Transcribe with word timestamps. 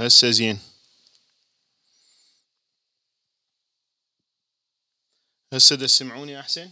هسه 0.00 0.30
زين. 0.30 0.60
هسه 5.52 5.76
تسمعوني 5.76 6.40
أحسن؟ 6.40 6.70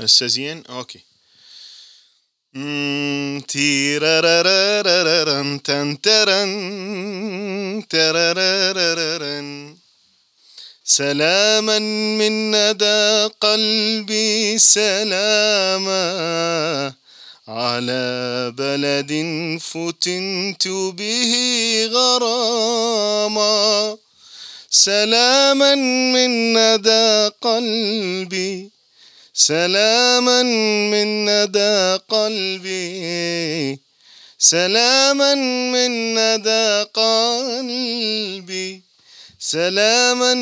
هسه 0.00 0.26
زين؟ 0.26 0.66
أوكي. 0.66 1.04
تيرارارارارن 3.48 5.62
تن 5.62 6.00
ترن 6.00 6.52
سلاما 10.84 11.78
من 12.18 12.50
ندى 12.50 13.26
قلبي 13.40 14.58
سلاما. 14.58 16.02
على 17.48 18.52
بلد 18.56 19.12
فتنت 19.58 20.68
به 20.68 21.32
غراما. 21.92 23.98
سلاما 24.70 25.74
من 25.74 26.56
ندى 26.56 27.30
قلبي 27.42 28.70
سلاما 29.34 30.42
من 30.42 31.24
ندى 31.24 31.98
قلبي 32.08 33.78
سلاما 34.38 35.34
من 35.74 36.14
ندى 36.14 36.86
قلبي 36.94 38.82
سلاما 39.38 40.34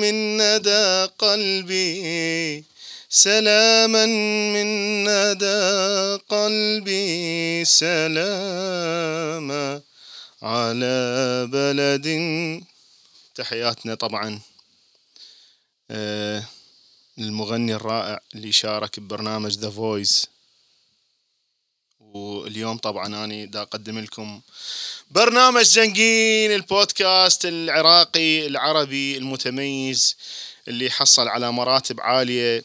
من 0.00 0.36
ندى 0.36 1.08
قلبي. 1.18 2.64
سلاما 3.10 4.06
من 4.52 5.04
ندى 5.04 6.22
قلبي 6.28 7.64
سلاما 7.64 9.00
على 10.42 11.46
بلد. 11.52 12.08
تحياتنا 13.34 13.94
طبعا 13.94 14.40
المغني 17.18 17.74
الرائع 17.74 18.20
اللي 18.34 18.52
شارك 18.52 19.00
ببرنامج 19.00 19.58
The 19.58 19.70
Voice 19.70 20.26
واليوم 22.00 22.78
طبعا 22.78 23.06
أنا 23.06 23.44
دا 23.44 23.62
أقدم 23.62 23.98
لكم 23.98 24.40
برنامج 25.10 25.62
زنقين 25.62 26.52
البودكاست 26.54 27.46
العراقي 27.46 28.46
العربي 28.46 29.16
المتميز 29.16 30.16
اللي 30.68 30.90
حصل 30.90 31.28
على 31.28 31.52
مراتب 31.52 32.00
عالية. 32.00 32.64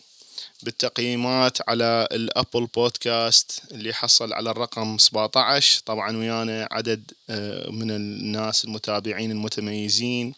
بالتقييمات 0.63 1.69
على 1.69 2.07
ال 2.11 2.20
Apple 2.20 2.65
Podcast 2.65 3.61
اللي 3.71 3.93
حصل 3.93 4.33
على 4.33 4.51
الرقم 4.51 4.97
17 4.97 5.81
طبعا 5.85 6.17
ويانا 6.17 6.67
عدد 6.71 7.11
آه، 7.29 7.69
من 7.69 7.91
الناس 7.91 8.65
المتابعين 8.65 9.31
المتميزين. 9.31 10.33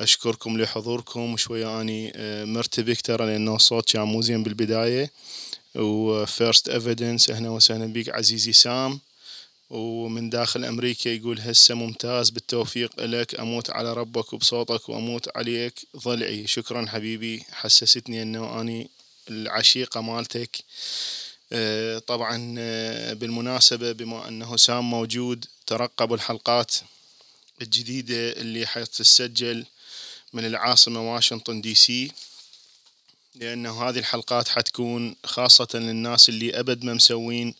أشكركم 0.00 0.60
لحضوركم 0.60 1.36
شوية 1.36 1.80
أني 1.80 2.12
آه، 2.16 2.44
مرتبك 2.44 3.00
ترى 3.00 3.26
لأنه 3.26 3.56
الصوت 3.56 3.92
كان 3.92 4.02
مو 4.02 4.22
زين 4.22 4.42
بالبداية. 4.42 5.10
و 5.74 5.90
First 5.90 6.68
Evidence 6.68 7.30
أهلا 7.30 7.48
وسهلا 7.48 7.92
بك 7.92 8.08
عزيزي 8.08 8.52
سام. 8.52 9.00
ومن 9.70 10.30
داخل 10.30 10.64
أمريكا 10.64 11.08
يقول 11.08 11.40
هسه 11.40 11.74
ممتاز 11.74 12.30
بالتوفيق 12.30 13.00
لك. 13.00 13.40
أموت 13.40 13.70
على 13.70 13.92
ربك 13.92 14.32
وبصوتك 14.32 14.88
وأموت 14.88 15.36
عليك. 15.36 15.74
ضلعي 15.96 16.46
شكرا 16.46 16.86
حبيبي. 16.86 17.44
حسستني 17.52 18.22
أنه 18.22 18.60
أني 18.60 18.90
العشيقة 19.30 20.00
مالتك. 20.00 20.64
آه، 21.52 21.98
طبعا 21.98 22.54
آه، 22.58 23.12
بالمناسبة 23.12 23.92
بما 23.92 24.28
أنه 24.28 24.56
سام 24.56 24.90
موجود 24.90 25.44
ترقبوا 25.66 26.16
الحلقات 26.16 26.74
الجديدة 27.62 28.32
اللي 28.32 28.66
حتسجل 28.66 29.66
من 30.32 30.46
العاصمة 30.46 31.14
واشنطن 31.14 31.60
دي 31.60 31.74
سي 31.74 32.12
لأنه 33.34 33.82
هذه 33.88 33.98
الحلقات 33.98 34.48
حتكون 34.48 35.16
خاصة 35.24 35.68
للناس 35.74 36.28
اللي 36.28 36.60
أبد 36.60 36.84
ما 36.84 36.94
مسوين 36.94 37.54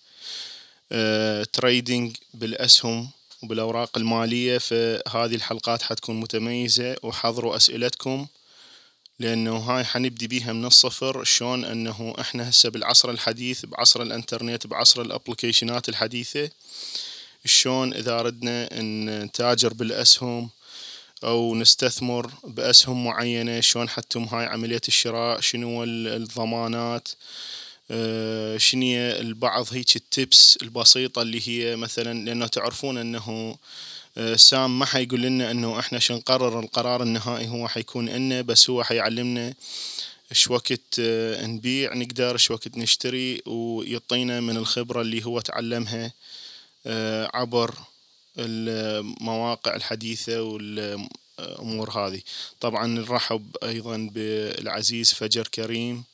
trading 1.53 2.17
آه، 2.17 2.21
بالأسهم 2.35 3.11
وبالأوراق 3.43 3.99
المالية. 3.99 4.59
فهذه 4.59 5.35
الحلقات 5.35 5.83
حتكون 5.83 6.21
متميزة 6.21 6.97
وحضروا 7.03 7.57
أسئلتكم. 7.57 8.27
لأنه 9.19 9.57
هاي 9.57 9.85
حنبدي 9.85 10.27
بيها 10.27 10.53
من 10.53 10.65
الصفر 10.65 11.25
شلون 11.25 11.65
أنه 11.65 12.15
إحنا 12.21 12.49
هسه 12.49 12.69
بالعصر 12.69 13.11
الحديث 13.11 13.67
بعصر 13.67 14.03
الإنترنت 14.03 14.67
بعصر 14.67 15.03
الأبليكيشنات 15.03 15.89
الحديثة 15.89 16.51
شلون 17.45 17.95
إذا 17.95 18.23
ردنا 18.23 18.69
نتاجر 19.25 19.73
بالأسهم 19.75 20.51
أو 21.25 21.55
نستثمر 21.55 22.31
بأسهم 22.45 23.05
معينة 23.05 23.61
شلون 23.61 23.89
حتم 23.89 24.25
هاي 24.25 24.47
عملية 24.47 24.81
الشراء 24.89 25.41
شنو 25.41 25.85
الضمانات 25.85 27.09
آه، 27.91 28.57
شنو 28.57 28.97
البعض 28.97 29.67
هيك 29.73 29.97
التبس 29.97 30.59
البسيطة 30.63 31.23
اللي 31.23 31.49
هي 31.49 31.77
مثلا 31.77 32.25
لأنه 32.25 32.47
تعرفون 32.47 33.17
آه، 33.17 33.59
سام 34.37 34.79
ما 34.79 34.87
حيقول 34.87 35.23
لنا 35.23 35.51
إنه 35.51 35.79
إحنا 35.79 35.99
شنقرر 35.99 36.61
القرار 36.61 37.03
النهائي 37.03 37.49
هو 37.49 37.69
حيكون 37.69 38.09
لنا 38.09 38.41
بس 38.41 38.71
هو 38.71 38.85
حيعلمنا 38.85 39.55
إيش 40.31 40.51
وقت 40.51 40.99
آه، 40.99 41.47
نبيع 41.47 41.95
نقدر 41.95 42.33
إيش 42.33 42.51
وقت 42.51 42.77
نشتري 42.79 43.43
ويعطينا 43.47 44.41
من 44.41 44.57
الخبرة 44.57 45.01
اللي 45.01 45.25
هو 45.25 45.41
تعلمها 45.41 46.13
عبر 47.35 47.75
المواقع 48.39 49.77
الحديثة 49.77 50.43
والأمور 50.43 51.91
هذه. 51.91 52.21
طبعا 52.61 52.87
نرحب 52.87 53.57
أيضا 53.63 54.11
بالعزيز 54.15 55.13
فجر 55.13 55.49
كريم 55.49 56.05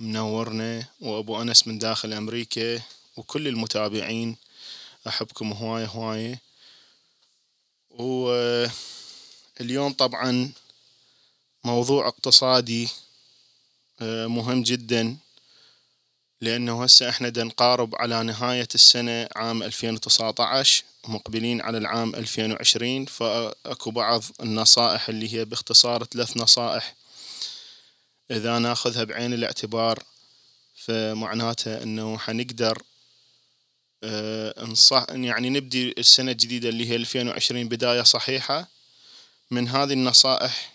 منورنا 0.00 0.84
وأبو 1.00 1.42
أنس 1.42 1.66
من 1.66 1.78
داخل 1.78 2.12
أمريكا 2.12 2.80
وكل 3.16 3.48
المتابعين 3.48 4.36
أحبكم 5.08 5.52
هواية 5.52 5.86
هواية 5.86 6.38
واليوم 7.98 9.92
طبعا 9.92 10.52
موضوع 11.64 12.08
اقتصادي 12.08 12.88
آه، 14.00 14.26
مهم 14.26 14.62
جدا 14.62 15.16
لأنه 16.40 16.84
هسه 16.84 17.08
إحنا 17.08 17.32
نقارب 17.36 17.94
على 17.96 18.22
نهاية 18.22 18.68
السنة 18.74 19.28
عام 19.36 19.62
2019 19.62 20.84
مقبلين 21.08 21.60
على 21.60 21.78
العام 21.78 22.14
2020 22.14 23.04
فأكو 23.04 23.90
بعض 23.90 24.22
النصائح 24.40 25.08
اللي 25.08 25.34
هي 25.34 25.44
باختصار 25.44 26.04
ثلاث 26.04 26.36
نصائح. 26.36 26.94
إذا 28.30 28.58
ناخذها 28.58 29.04
بعين 29.04 29.34
الاعتبار 29.34 30.02
فمعناتها 30.74 31.82
أنه 31.82 32.18
حنقدر 32.18 32.82
آه، 34.04 34.64
نصح 34.64 35.06
يعني 35.10 35.50
نبدي 35.50 35.94
السنة 35.98 36.32
الجديدة 36.32 36.68
اللي 36.68 36.90
هي 36.90 36.96
2020 36.96 37.68
بداية 37.68 38.02
صحيحة. 38.02 38.68
من 39.50 39.68
هذه 39.68 39.92
النصائح 39.92 40.72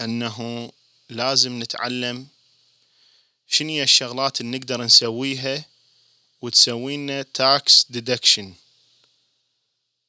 أنه 0.00 0.70
لازم 1.10 1.62
نتعلم 1.62 2.26
شنو 3.48 3.68
هي 3.68 3.82
الشغلات 3.82 4.40
اللي 4.40 4.58
نقدر 4.58 4.82
نسويها 4.82 5.64
وتسوي 6.42 6.96
لنا 6.96 7.22
tax 7.22 7.86
deduction 7.90 8.54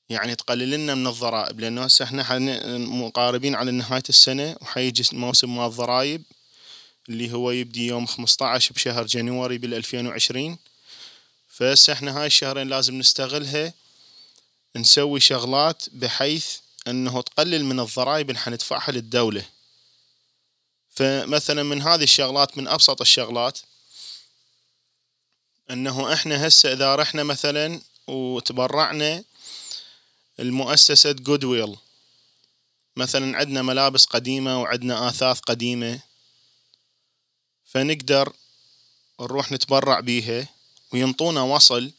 يعني 0.10 0.36
تقلل 0.36 0.72
لنا 0.72 0.96
من 0.96 1.08
الضرائب 1.08 1.60
لأنه 1.60 1.84
هسه 1.84 2.06
إحنا 2.06 2.40
مقاربين 2.78 3.56
على 3.56 3.72
نهاية 3.72 4.04
السنة 4.10 4.56
وحيجي 4.62 5.04
موسم 5.14 5.56
مال 5.56 5.66
الضرايب 5.66 6.24
اللي 7.10 7.34
هو 7.34 7.52
يبدي 7.52 7.88
يوم 7.88 8.06
15 8.06 8.74
بشهر 8.74 9.06
جانوري 9.06 9.58
بال 9.58 9.74
2020 9.74 10.58
فهسه 11.62 11.94
إحنا 11.94 12.20
هاي 12.20 12.26
الشهرين 12.26 12.68
لازم 12.68 13.00
نستغلها 13.00 13.74
نسوي 14.76 15.20
شغلات 15.20 15.90
بحيث 15.90 16.58
انه 16.88 17.22
تقلل 17.22 17.66
من 17.66 17.80
الضرائب 17.80 18.30
اللي 18.30 18.40
حندفعها 18.40 18.92
للدولة. 18.92 19.46
فمثلا 20.90 21.64
من 21.64 21.82
هذه 21.82 22.04
الشغلات 22.04 22.58
من 22.58 22.68
أبسط 22.68 23.02
الشغلات 23.02 23.60
انه 25.72 26.14
إحنا 26.14 26.48
هسه 26.48 26.74
اذا 26.74 26.96
رحنا 26.96 27.24
مثلا 27.24 27.82
وتبرعنا 28.08 29.24
المؤسسة 30.40 31.12
جودويل 31.12 31.78
مثلا 32.96 33.38
عندنا 33.38 33.62
ملابس 33.62 34.06
قديمة 34.06 34.62
وعندنا 34.62 35.10
آثاث 35.10 35.40
قديمة 35.40 36.00
فنقدر 37.66 38.34
نروح 39.20 39.52
نتبرع 39.52 40.00
بيها. 40.00 40.61
وينطونا 40.94 41.42
وصل. 41.42 41.92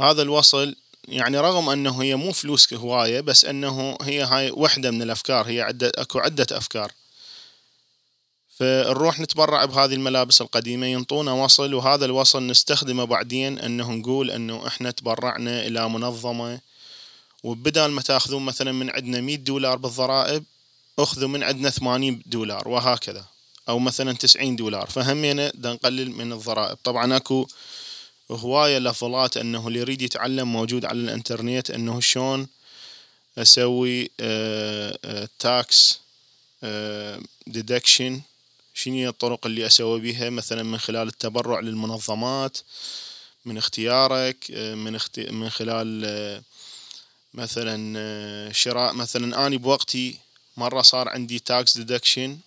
هذا 0.00 0.22
الوصل 0.22 0.76
يعني 1.08 1.38
رغم 1.38 1.68
أنه 1.68 2.02
هي 2.02 2.16
مو 2.16 2.32
فلوس 2.32 2.74
هواية 2.74 3.20
بس 3.20 3.44
أنه 3.44 3.98
هي 4.02 4.22
هاي 4.22 4.50
وحدة 4.50 4.90
من 4.90 5.02
الأفكار 5.02 5.48
هي 5.48 5.60
عدة 5.60 5.92
أكو 5.94 6.18
عدة 6.18 6.46
أفكار. 6.52 6.92
فنروح 8.58 9.20
نتبرع 9.20 9.64
بهذه 9.64 9.94
الملابس 9.94 10.40
القديمة 10.40 10.86
ينطونا 10.86 11.32
وصل 11.32 11.74
وهذا 11.74 12.04
الوصل 12.04 12.46
نستخدمه 12.46 13.04
بعدين 13.04 13.58
أنه 13.58 13.92
نقول 13.92 14.30
أنه 14.30 14.66
إحنا 14.66 14.90
تبرعنا 14.90 15.66
إلى 15.66 15.88
منظمة. 15.88 16.60
وبدال 17.42 17.90
ما 17.90 18.02
تأخذون 18.02 18.44
مثلا 18.44 18.72
من 18.72 18.90
عندنا 18.90 19.20
100 19.20 19.36
دولار 19.36 19.76
بالضرائب 19.76 20.44
أخذوا 20.98 21.28
من 21.28 21.42
عندنا 21.42 21.70
80 21.70 22.22
دولار 22.26 22.68
وهكذا. 22.68 23.24
أو 23.68 23.78
مثلا 23.78 24.12
90 24.12 24.56
دولار 24.56 24.86
فهمينة 24.86 25.52
دا 25.54 25.72
نقلل 25.72 26.10
من 26.10 26.32
الضرائب. 26.32 26.78
طبعا 26.84 27.16
أكو 27.16 27.46
هواية 28.30 28.78
لفتات 28.78 29.36
أنه 29.36 29.68
اللي 29.68 29.78
يريد 29.78 30.02
يتعلم 30.02 30.52
موجود 30.52 30.84
على 30.84 30.98
الإنترنت 30.98 31.70
أنه 31.70 32.00
شلون 32.00 32.46
أسوي 33.38 34.10
tax 35.38 36.00
deduction 37.46 38.20
شنو 38.74 38.94
هي 38.94 39.08
الطرق 39.08 39.46
اللي 39.46 39.66
أسوي 39.66 40.00
بها 40.00 40.30
مثلا 40.30 40.62
من 40.62 40.78
خلال 40.78 41.08
التبرع 41.08 41.60
للمنظمات 41.60 42.58
من 43.44 43.58
اختيارك 43.58 44.50
من 44.50 44.94
اخت... 44.94 45.20
من 45.20 45.50
خلال 45.50 46.42
مثلا 47.34 48.52
شراء. 48.52 48.92
مثلا 48.92 49.46
اني 49.46 49.56
بوقتي 49.56 50.18
مرة 50.56 50.82
صار 50.82 51.08
عندي 51.08 51.38
tax 51.38 51.78
deduction 51.78 52.38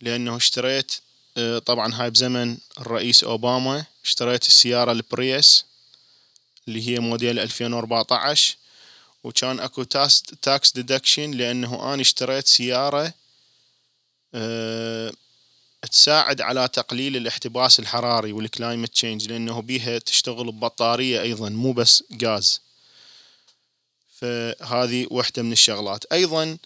لأنه 0.00 0.36
اشتريت 0.36 0.92
طبعا 1.66 1.94
هاي 1.94 2.10
بزمن 2.10 2.56
الرئيس 2.80 3.24
أوباما 3.24 3.84
اشتريت 4.04 4.46
السيارة 4.46 4.92
ال 4.92 5.04
Prius 5.04 5.64
اللي 6.68 6.88
هي 6.88 6.98
موديل 6.98 7.38
2014 7.38 8.56
وكان 9.24 9.60
أكو 9.60 9.82
tax 10.42 10.72
deduction 10.72 11.30
لأنه 11.30 11.94
أنا 11.94 12.02
اشتريت 12.02 12.46
سيارة 12.46 13.12
أه 14.34 15.12
تساعد 15.90 16.40
على 16.40 16.68
تقليل 16.68 17.16
الاحتباس 17.16 17.80
الحراري 17.80 18.32
وال 18.32 18.45
climate 18.45 18.92
change 18.92 19.28
لأنه 19.28 19.62
بيها 19.62 19.98
تشتغل 19.98 20.52
ببطارية 20.52 21.22
أيضا 21.22 21.48
مو 21.48 21.72
بس 21.72 22.04
غاز. 22.22 22.60
فهذه 24.20 25.06
واحدة 25.10 25.42
من 25.42 25.52
الشغلات. 25.52 26.04
أيضا 26.12 26.58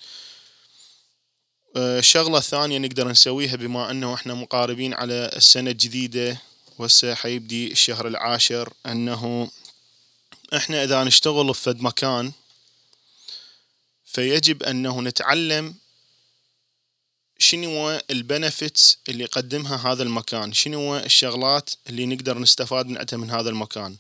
الشغلة 1.77 2.39
الثانية 2.39 2.79
نقدر 2.79 3.09
نسويها 3.09 3.57
بما 3.57 3.91
أنه 3.91 4.15
إحنا 4.15 4.35
مقاربين 4.35 4.95
على 4.95 5.31
السنة 5.37 5.71
الجديدة 5.71 6.39
وهسه 6.79 7.15
حيبدي 7.15 7.73
الشهر 7.73 8.09
العاشر 8.09 8.73
أنه 8.87 9.51
إحنا 10.57 10.85
إذا 10.85 11.05
نشتغل 11.05 11.55
في 11.55 11.75
مكان 11.79 12.33
فيجب 14.05 14.63
أنه 14.63 15.01
نتعلم 15.03 15.75
شنو 17.39 18.01
البنفتس 18.11 18.99
اللي 19.09 19.25
يقدمها 19.25 19.93
هذا 19.93 20.03
المكان 20.03 20.53
شنو 20.53 20.97
الشغلات 20.97 21.71
اللي 21.89 22.07
نقدر 22.07 22.39
نستفاد 22.39 22.87
من 22.87 23.05
من 23.13 23.31
هذا 23.31 23.51
المكان. 23.51 23.97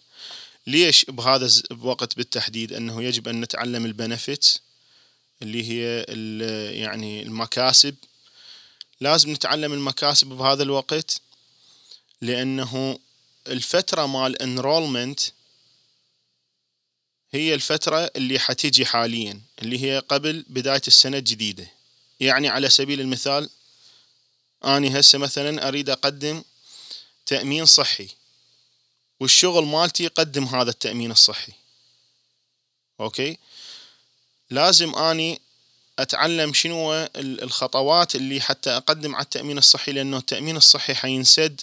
ليش 0.66 1.04
بهذا 1.04 1.50
الوقت 1.70 2.16
بالتحديد 2.16 2.72
أنه 2.72 3.02
يجب 3.02 3.28
أن 3.28 3.40
نتعلم 3.40 3.86
البنفتس 3.86 4.60
اللي 5.42 5.70
هي 5.70 6.04
يعني 6.80 7.22
المكاسب. 7.22 7.94
لازم 9.00 9.32
نتعلم 9.32 9.72
المكاسب 9.72 10.26
بهذا 10.26 10.62
الوقت 10.62 11.20
لأنه 12.20 12.98
الفترة 13.48 14.06
مال 14.06 14.42
انرولمنت 14.42 15.20
هي 17.32 17.54
الفترة 17.54 18.10
اللي 18.16 18.38
حتيجي 18.38 18.86
حاليا 18.86 19.40
اللي 19.62 19.82
هي 19.84 19.98
قبل 19.98 20.44
بداية 20.48 20.82
السنة 20.86 21.18
الجديدة. 21.18 21.66
يعني 22.20 22.48
على 22.48 22.70
سبيل 22.70 23.00
المثال 23.00 23.50
أني 24.64 25.00
هسه 25.00 25.18
مثلا 25.18 25.68
أريد 25.68 25.90
أقدم 25.90 26.42
تأمين 27.26 27.66
صحي 27.66 28.08
والشغل 29.20 29.64
مالتي 29.64 30.04
يقدم 30.04 30.44
هذا 30.44 30.70
التأمين 30.70 31.10
الصحي. 31.10 31.52
أوكي؟ 33.00 33.38
لازم 34.52 34.94
أني 34.94 35.40
أتعلم 35.98 36.52
شنو 36.52 37.08
الخطوات 37.16 38.16
اللي 38.16 38.40
حتى 38.40 38.70
أقدم 38.70 39.14
على 39.14 39.24
التأمين 39.24 39.58
الصحي 39.58 39.92
لأنه 39.92 40.16
التأمين 40.16 40.56
الصحي 40.56 40.94
حينسد 40.94 41.60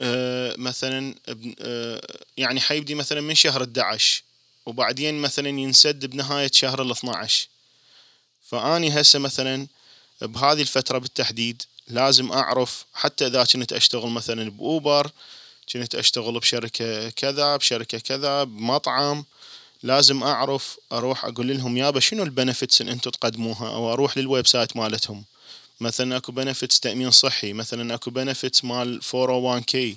أه 0.00 0.54
مثلا 0.58 1.14
أه 1.60 2.00
يعني 2.36 2.60
حيبدي 2.60 2.94
مثلا 2.94 3.20
من 3.20 3.34
شهر 3.34 3.62
11 3.62 4.22
وبعدين 4.66 5.20
مثلا 5.20 5.48
ينسد 5.48 6.06
بنهاية 6.06 6.50
شهر 6.52 6.82
ال 6.82 6.90
12 6.90 7.48
فأني 8.42 9.00
هسه 9.00 9.18
مثلا 9.18 9.66
بهذه 10.22 10.60
الفترة 10.60 10.98
بالتحديد 10.98 11.62
لازم 11.88 12.32
أعرف 12.32 12.84
حتى 12.94 13.26
إذا 13.26 13.44
كنت 13.44 13.72
أشتغل 13.72 14.10
مثلا 14.10 14.50
بأوبر 14.50 15.10
كنت 15.72 15.94
أشتغل 15.94 16.38
بشركة 16.38 17.10
كذا 17.10 17.56
بشركة 17.56 17.98
كذا 17.98 18.44
بمطعم 18.44 19.24
لازم 19.82 20.22
أعرف 20.22 20.76
أروح 20.92 21.24
أقول 21.24 21.48
لهم 21.56 21.76
يابا 21.76 22.00
شنو 22.00 22.22
ال 22.22 22.28
benefits 22.28 22.80
اللي 22.80 22.92
أنتم 22.92 23.10
تقدموها؟ 23.10 23.68
أو 23.74 23.92
أروح 23.92 24.18
لل 24.18 24.46
website 24.46 24.76
مالتهم. 24.76 25.24
مثلا 25.80 26.16
أكو 26.16 26.32
benefits 26.32 26.80
تأمين 26.80 27.10
صحي 27.10 27.52
مثلا 27.52 27.94
أكو 27.94 28.10
benefits 28.10 28.64
مال 28.64 29.02
401k 29.02 29.96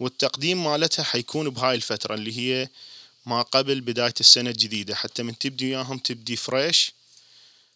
والتقديم 0.00 0.64
مالتها 0.64 1.02
حيكون 1.02 1.50
بهاي 1.50 1.74
الفترة 1.74 2.14
اللي 2.14 2.38
هي 2.38 2.68
ما 3.26 3.42
قبل 3.42 3.80
بداية 3.80 4.14
السنة 4.20 4.50
الجديدة. 4.50 4.94
حتى 4.94 5.22
من 5.22 5.38
تبدي 5.38 5.66
وياهم 5.66 5.98
تبدي 5.98 6.36
فريش 6.36 6.92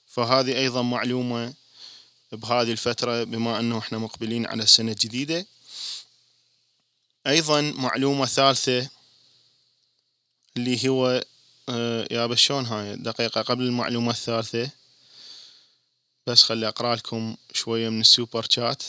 فهذه 0.06 0.58
أيضا 0.58 0.82
معلومة 0.82 1.54
بهذه 2.32 2.72
الفترة 2.72 3.24
بما 3.24 3.60
أنه 3.60 3.78
إحنا 3.78 3.98
مقبلين 3.98 4.46
على 4.46 4.62
السنة 4.62 4.92
الجديدة. 4.92 5.46
أيضا 7.26 7.60
معلومة 7.60 8.26
ثالثة 8.26 8.88
اللي 10.56 10.88
هو 10.88 11.24
آه 11.68 12.06
يا 12.10 12.34
شلون 12.34 12.66
هاي؟ 12.66 12.96
دقيقة 12.96 13.42
قبل 13.42 13.64
المعلومة 13.64 14.10
الثالثة. 14.10 14.70
بس 16.26 16.42
خلي 16.42 16.68
أقرأ 16.68 16.96
لكم 16.96 17.36
شوية 17.52 17.88
من 17.88 18.00
السوبر 18.00 18.46
شات 18.50 18.82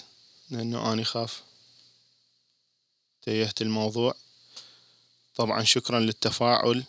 لأنه 0.49 0.93
أني 0.93 1.03
خاف 1.03 1.43
تيهت 3.21 3.61
الموضوع. 3.61 4.15
طبعا 5.35 5.63
شكرا 5.63 5.99
للتفاعل. 5.99 6.83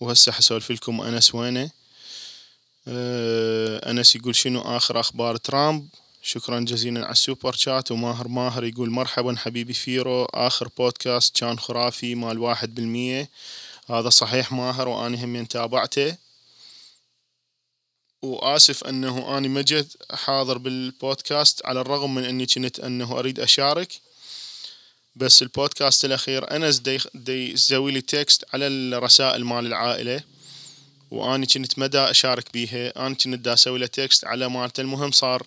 وهسه 0.00 0.32
حسولف 0.32 0.70
لكم 0.70 1.00
أنس 1.00 1.34
وينه. 1.34 1.70
أه 2.88 3.90
أنس 3.90 4.16
يقول 4.16 4.36
شنو 4.36 4.60
آخر 4.60 5.00
أخبار 5.00 5.36
ترامب؟ 5.36 5.88
شكرا 6.22 6.60
جزيلا 6.60 7.04
على 7.04 7.12
ال 7.12 7.19
Super 7.19 7.52
Chat. 7.52 7.92
وماهر 7.92 8.28
ماهر 8.28 8.64
يقول 8.64 8.90
مرحبا 8.90 9.36
حبيبي 9.36 9.72
فيرو. 9.72 10.24
آخر 10.24 10.68
بودكاست 10.68 11.36
كان 11.38 11.58
خرافي 11.58 12.14
مال 12.14 12.38
واحد 12.38 12.74
بالمية. 12.74 13.30
هذا 13.90 14.08
صحيح 14.08 14.52
ماهر 14.52 14.88
وأنا 14.88 15.24
هم 15.24 15.44
تابعته 15.44 16.16
وآسف 18.22 18.84
أنه 18.84 19.38
أنا 19.38 19.48
ما 19.48 19.58
جنت 19.58 19.86
حاضر 20.10 20.58
بالبودكاست 20.58 21.66
على 21.66 21.80
الرغم 21.80 22.14
من 22.14 22.24
أني 22.24 22.46
كنت 22.46 22.80
أنه 22.80 23.18
أريد 23.18 23.40
أشارك. 23.40 24.00
بس 25.16 25.42
البودكاست 25.42 26.04
الأخير 26.04 26.56
أنس 26.56 26.78
دا, 26.78 26.98
دا 27.14 27.52
يسوي 27.52 27.92
لي 27.92 28.00
text 28.00 28.44
على 28.54 28.66
الرسائل 28.66 29.44
مال 29.44 29.66
العائلة. 29.66 30.22
وأني 31.10 31.46
كنت 31.46 31.78
ما 31.78 31.88
دا 31.88 31.98
أشارك 31.98 32.52
بيها. 32.52 33.06
أنا 33.06 33.14
كنت 33.14 33.34
دا 33.34 33.52
أسوي 33.52 33.78
له 33.78 33.86
text 33.86 34.24
على 34.24 34.48
مالته. 34.48 34.80
المهم 34.80 35.10
صار 35.12 35.46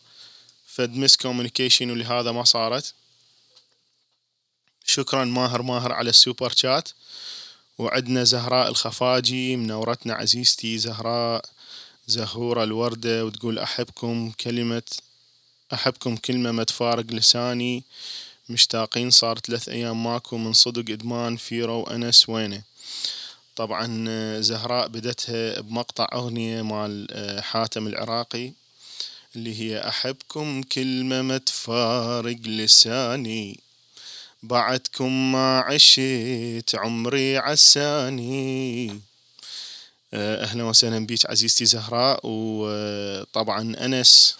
فد 0.67 0.95
miscommunication 0.95 1.91
ولهذا 1.91 2.31
ما 2.31 2.43
صارت. 2.43 2.93
شكرا 4.85 5.25
ماهر 5.25 5.61
ماهر 5.61 5.91
على 5.93 6.09
ال 6.09 6.16
Super 6.16 6.53
Chat. 6.55 6.89
وعدنا 7.79 8.23
زهراء 8.23 8.69
الخفاجي 8.69 9.55
منورتنا 9.55 10.13
عزيزتي 10.13 10.77
زهراء 10.77 11.45
زهورة 12.07 12.63
الوردة 12.63 13.25
وتقول 13.25 13.59
أحبكم 13.59 14.31
كلمة 14.31 14.83
أحبكم 15.73 16.15
كلمة 16.15 16.51
ما 16.51 16.63
تفارق 16.63 17.05
لساني. 17.11 17.83
مشتاقين 18.49 19.09
صار 19.09 19.39
ثلاث 19.39 19.69
أيام 19.69 20.03
ماكو 20.03 20.37
من 20.37 20.53
صدق 20.53 20.91
إدمان 20.91 21.37
فيرو 21.37 21.79
وأنس 21.79 22.29
وينه. 22.29 22.61
طبعا 23.55 23.87
زهراء 24.41 24.87
بدتها 24.87 25.61
بمقطع 25.61 26.07
أغنية 26.13 26.61
مال 26.61 27.07
حاتم 27.43 27.87
العراقي 27.87 28.51
اللي 29.35 29.61
هي 29.61 29.87
أحبكم 29.89 30.63
كلمة 30.63 31.21
ما 31.21 31.37
تفارق 31.37 32.37
لساني. 32.45 33.59
بعدكم 34.43 35.31
ما 35.31 35.59
عشت 35.59 36.75
عمري 36.75 37.37
عساني. 37.37 38.99
أهلا 40.13 40.63
وسهلا 40.63 41.05
بيك 41.05 41.25
عزيزتي 41.25 41.65
زهراء. 41.65 42.19
وطبعا 42.23 43.75
أنس 43.85 44.37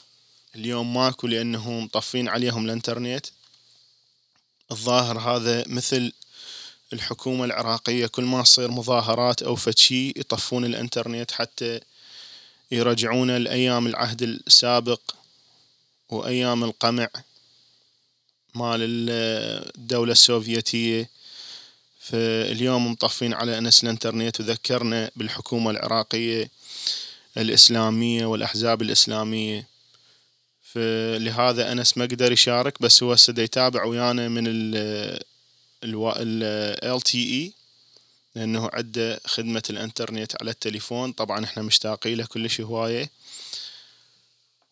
اليوم 0.56 0.94
ماكو 0.94 1.27
لأنه 1.27 1.72
مطفين 1.72 2.29
عليهم 2.29 2.65
الإنترنت. 2.65 3.25
الظاهر 4.72 5.20
هذا 5.20 5.63
مثل 5.68 6.12
الحكومة 6.94 7.46
العراقية 7.46 8.08
كل 8.08 8.24
ما 8.24 8.44
تصير 8.44 8.72
مظاهرات 8.72 9.44
أو 9.44 9.56
فشي 9.56 10.10
يطفون 10.10 10.65
الإنترنت 10.65 11.32
حتى 11.32 11.79
يرجعون 12.72 13.38
لأيام 13.38 13.88
العهد 13.88 14.22
السابق 14.22 15.01
وأيام 16.10 16.63
القمع. 16.63 17.08
مال 18.60 18.80
الدولة 19.78 20.12
السوفيتية. 20.12 21.10
فاليوم 22.00 22.92
مطفين 22.92 23.34
على 23.34 23.58
أنس 23.58 23.84
الانترنت 23.84 24.39
وذكرنا 24.39 25.12
بالحكومة 25.16 25.72
العراقية 25.72 26.50
الإسلامية 27.38 28.25
والأحزاب 28.25 28.82
الإسلامية. 28.82 29.68
فلهذا 30.74 31.72
أنس 31.72 31.98
ما 31.98 32.06
قدر 32.06 32.32
يشارك 32.32 32.82
بس 32.82 33.04
هو 33.04 33.13
هسه 33.13 33.34
يتابع 33.38 33.84
ويانا 33.84 34.28
من 34.28 34.44
ال 34.48 34.75
ال 35.84 37.00
LTE 37.00 37.54
لأنه 38.36 38.70
عنده 38.74 39.20
خدمة 39.25 39.63
الإنترنت 39.70 40.42
على 40.42 40.51
التليفون. 40.51 41.12
طبعا 41.12 41.46
إحنا 41.46 41.63
مشتاقين 41.63 42.18
له 42.18 42.25
كلش 42.25 42.62
هواية. 42.62 43.10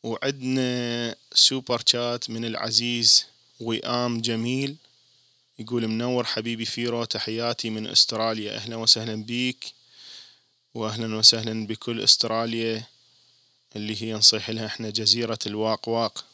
وعندنا 0.04 1.16
Super 1.34 1.82
Chat 1.86 2.30
من 2.30 2.46
العزيز 2.46 3.26
وئام 3.60 4.22
جميل 4.22 4.76
يقول 5.60 5.88
منور 5.88 6.24
حبيبي 6.24 6.66
فيرو 6.66 7.04
تحياتي 7.04 7.70
من 7.70 7.88
استراليا. 7.88 8.56
أهلا 8.56 8.76
وسهلا 8.76 9.16
بيك 9.16 9.74
واهلا 10.74 11.16
وسهلا 11.18 11.68
بكل 11.68 12.02
استراليا 12.04 12.84
اللي 13.76 14.02
هي 14.02 14.14
نصيح 14.14 14.50
لها 14.50 14.66
إحنا 14.66 14.90
جزيرة 14.90 15.40
الواق 15.46 15.90
واق. 15.90 16.26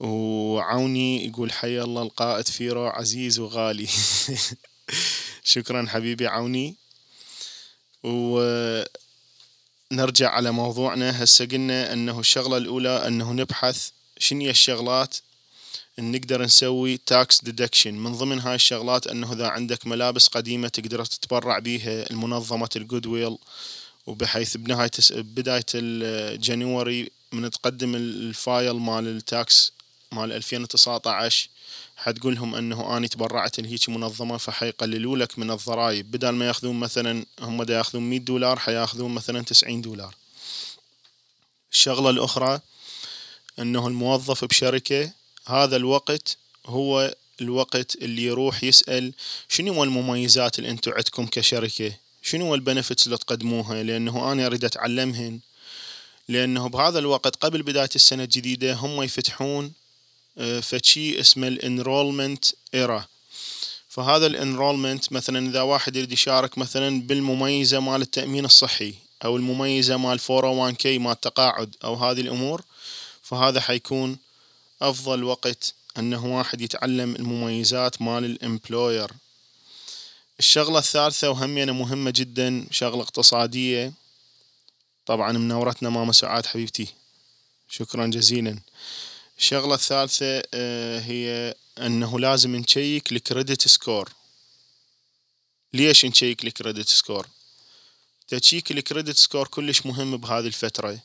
وعوني 0.00 1.26
يقول 1.26 1.52
حيا 1.52 1.84
الله 1.84 2.02
القائد 2.02 2.48
فيرو 2.48 2.86
عزيز 2.86 3.38
وغالي. 3.38 3.88
شكرا 5.44 5.86
حبيبي 5.88 6.26
عوني. 6.26 6.76
ونرجع 8.02 8.90
على 10.30 10.50
موضوعنا. 10.50 11.24
هسه 11.24 11.44
قلنا 11.44 11.92
أنه 11.92 12.20
الشغلة 12.20 12.56
الأولى 12.56 13.06
أنه 13.06 13.32
نبحث 13.32 13.90
شنو 14.22 14.50
الشغلات 14.50 15.16
نقدر 15.98 16.42
نسوي 16.42 16.96
tax 16.96 17.44
deduction 17.44 17.94
من 17.94 18.12
ضمن 18.12 18.38
هاي 18.40 18.54
الشغلات 18.54 19.06
أنه 19.06 19.32
إذا 19.32 19.48
عندك 19.48 19.86
ملابس 19.86 20.28
قديمة 20.28 20.68
تقدر 20.68 21.04
تتبرع 21.04 21.58
بيها 21.58 22.10
لمنظمة 22.10 22.68
ال 22.76 23.06
Goodwill 23.06 23.38
وبحيث 24.06 24.56
بنهاية 24.56 24.90
بداية 25.10 25.66
ال 25.74 25.91
January 25.91 27.10
من 27.32 27.50
تقدم 27.50 27.94
ال 27.94 28.10
file 28.10 28.72
مال 28.72 29.08
ال 29.08 29.24
tax 29.24 29.72
مال 30.12 30.32
2019 30.32 31.48
حتقول 31.96 32.34
لهم 32.34 32.54
أنه 32.54 32.96
أني 32.96 33.08
تبرعت 33.08 33.60
لهيك 33.60 33.88
منظمة 33.88 34.36
فحيقللوا 34.36 35.16
لك 35.16 35.38
من 35.38 35.50
الضرائب. 35.50 36.10
بدل 36.10 36.30
ما 36.30 36.46
ياخذون 36.46 36.80
مثلا 36.80 37.24
هم 37.40 37.62
دا 37.62 37.74
ياخذون 37.74 38.10
100 38.10 38.18
دولار 38.20 38.58
حياخذون 38.58 39.14
مثلا 39.14 39.42
90 39.42 39.82
دولار. 39.82 40.14
الشغلة 41.72 42.10
الأخرى 42.10 42.60
أنه 43.58 43.88
الموظف 43.88 44.44
بشركة 44.44 45.10
هذا 45.46 45.76
الوقت 45.76 46.36
هو 46.66 47.14
الوقت 47.40 47.96
اللي 47.96 48.24
يروح 48.24 48.64
يسأل 48.64 49.12
شنو 49.48 49.84
المميزات 49.84 50.58
اللي 50.58 50.70
أنتم 50.70 50.92
عندكم 50.92 51.26
كشركة؟ 51.26 51.92
شنو 52.22 52.54
البنفتس 52.54 53.06
اللي 53.06 53.18
تقدموها؟ 53.18 53.82
لأنه 53.82 54.32
أنا 54.32 54.46
أريد 54.46 54.64
أتعلمهن. 54.64 55.40
لأنه 56.28 56.68
بهذا 56.68 56.98
الوقت 56.98 57.36
قبل 57.36 57.62
بداية 57.62 57.88
السنة 57.94 58.24
الجديدة 58.24 58.74
هم 58.74 59.02
يفتحون 59.02 59.72
آه، 60.38 60.60
فشي 60.60 61.20
اسمه 61.20 61.48
الإنرولمنت 61.48 62.44
إيرا. 62.74 63.06
فهذا 63.88 64.26
الإنرولمنت 64.26 65.12
مثلا 65.12 65.48
إذا 65.48 65.62
واحد 65.62 65.96
يريد 65.96 66.12
يشارك 66.12 66.58
مثلا 66.58 67.02
بالمميزة 67.02 67.80
مال 67.80 68.02
التأمين 68.02 68.44
الصحي 68.44 68.94
أو 69.24 69.36
المميزة 69.36 69.96
مال 69.96 70.20
401k 70.20 70.86
مال 70.86 71.12
التقاعد 71.12 71.76
أو 71.84 71.94
هذه 71.94 72.20
الأمور 72.20 72.62
فهذا 73.32 73.60
حيكون 73.60 74.18
أفضل 74.82 75.24
وقت 75.24 75.74
أنه 75.98 76.36
واحد 76.36 76.60
يتعلم 76.60 77.16
المميزات 77.16 78.02
مال 78.02 78.24
ال 78.24 78.33
employer. 78.33 79.10
الشغلة 80.38 80.78
الثالثة 80.78 81.30
وهمينة 81.30 81.72
مهمة 81.72 82.10
جدا 82.10 82.66
شغلة 82.70 83.02
اقتصادية. 83.02 83.92
طبعا 85.06 85.32
منورتنا 85.32 85.90
ماما 85.90 86.12
سعاد 86.12 86.46
حبيبتي. 86.46 86.86
شكرا 87.68 88.06
جزيلا. 88.06 88.58
الشغلة 89.38 89.74
الثالثة 89.74 90.42
آه، 90.54 91.00
هي 91.00 91.54
أنه 91.78 92.20
لازم 92.20 92.56
نشيك 92.56 93.12
ال 93.12 93.20
credit 93.20 93.68
score. 93.68 94.12
ليش 95.72 96.04
نشيك 96.04 96.44
ال 96.44 96.50
credit 96.50 96.88
score؟ 96.88 97.26
تشيك 98.28 98.70
ال 98.70 98.77
credit 98.77 99.16
score 99.16 99.48
كلش 99.48 99.86
مهم 99.86 100.16
بهذه 100.16 100.46
الفترة. 100.46 100.98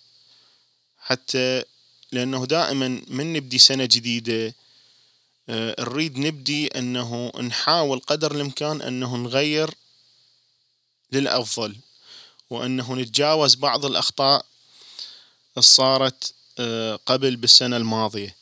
حتى 0.99 1.63
لأنه 2.11 2.45
دائما 2.45 3.01
من 3.07 3.33
نبدي 3.33 3.57
سنة 3.57 3.85
جديدة 3.85 4.55
آه، 5.49 5.75
نريد 5.79 6.19
نبدي 6.19 6.67
أنه 6.67 7.31
نحاول 7.41 7.99
قدر 7.99 8.35
الإمكان 8.35 8.81
أنه 8.81 9.17
نغير 9.17 9.69
للأفضل 11.11 11.75
وأنه 12.49 12.95
نتجاوز 12.95 13.55
بعض 13.55 13.85
الأخطاء 13.85 14.45
الصارت 15.57 16.33
آه، 16.59 16.99
قبل 17.05 17.35
بالسنة 17.35 17.77
الماضية. 17.77 18.35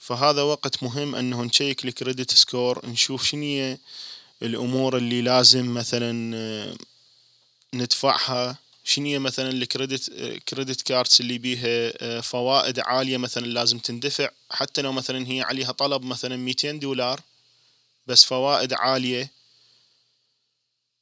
فهذا 0.00 0.42
وقت 0.42 0.82
مهم 0.82 1.14
أنه 1.14 1.42
نشيك 1.42 1.84
ال 1.84 1.91
credit 1.91 2.30
score 2.34 2.86
نشوف 2.86 3.24
شنية 3.24 3.78
الأمور 4.42 4.96
اللي 4.96 5.22
لازم 5.22 5.74
مثلا 5.74 6.36
آه، 6.36 6.74
ندفعها. 7.74 8.56
شنية 8.84 9.18
مثلا 9.18 9.50
ال 9.50 9.59
credit 9.59 10.12
credit 10.48 10.82
cards 10.82 11.18
اللي 11.20 11.38
بيها 11.38 11.92
آه، 11.96 12.20
فوائد 12.20 12.80
عالية 12.80 13.16
مثلا 13.16 13.46
لازم 13.46 13.78
تندفع؟ 13.78 14.28
حتى 14.50 14.82
لو 14.82 14.92
مثلا 14.92 15.28
هي 15.28 15.40
عليها 15.40 15.72
طلب 15.72 16.02
مثلا 16.02 16.36
200 16.36 16.72
دولار 16.72 17.20
بس 18.06 18.24
فوائد 18.24 18.72
عالية 18.72 19.30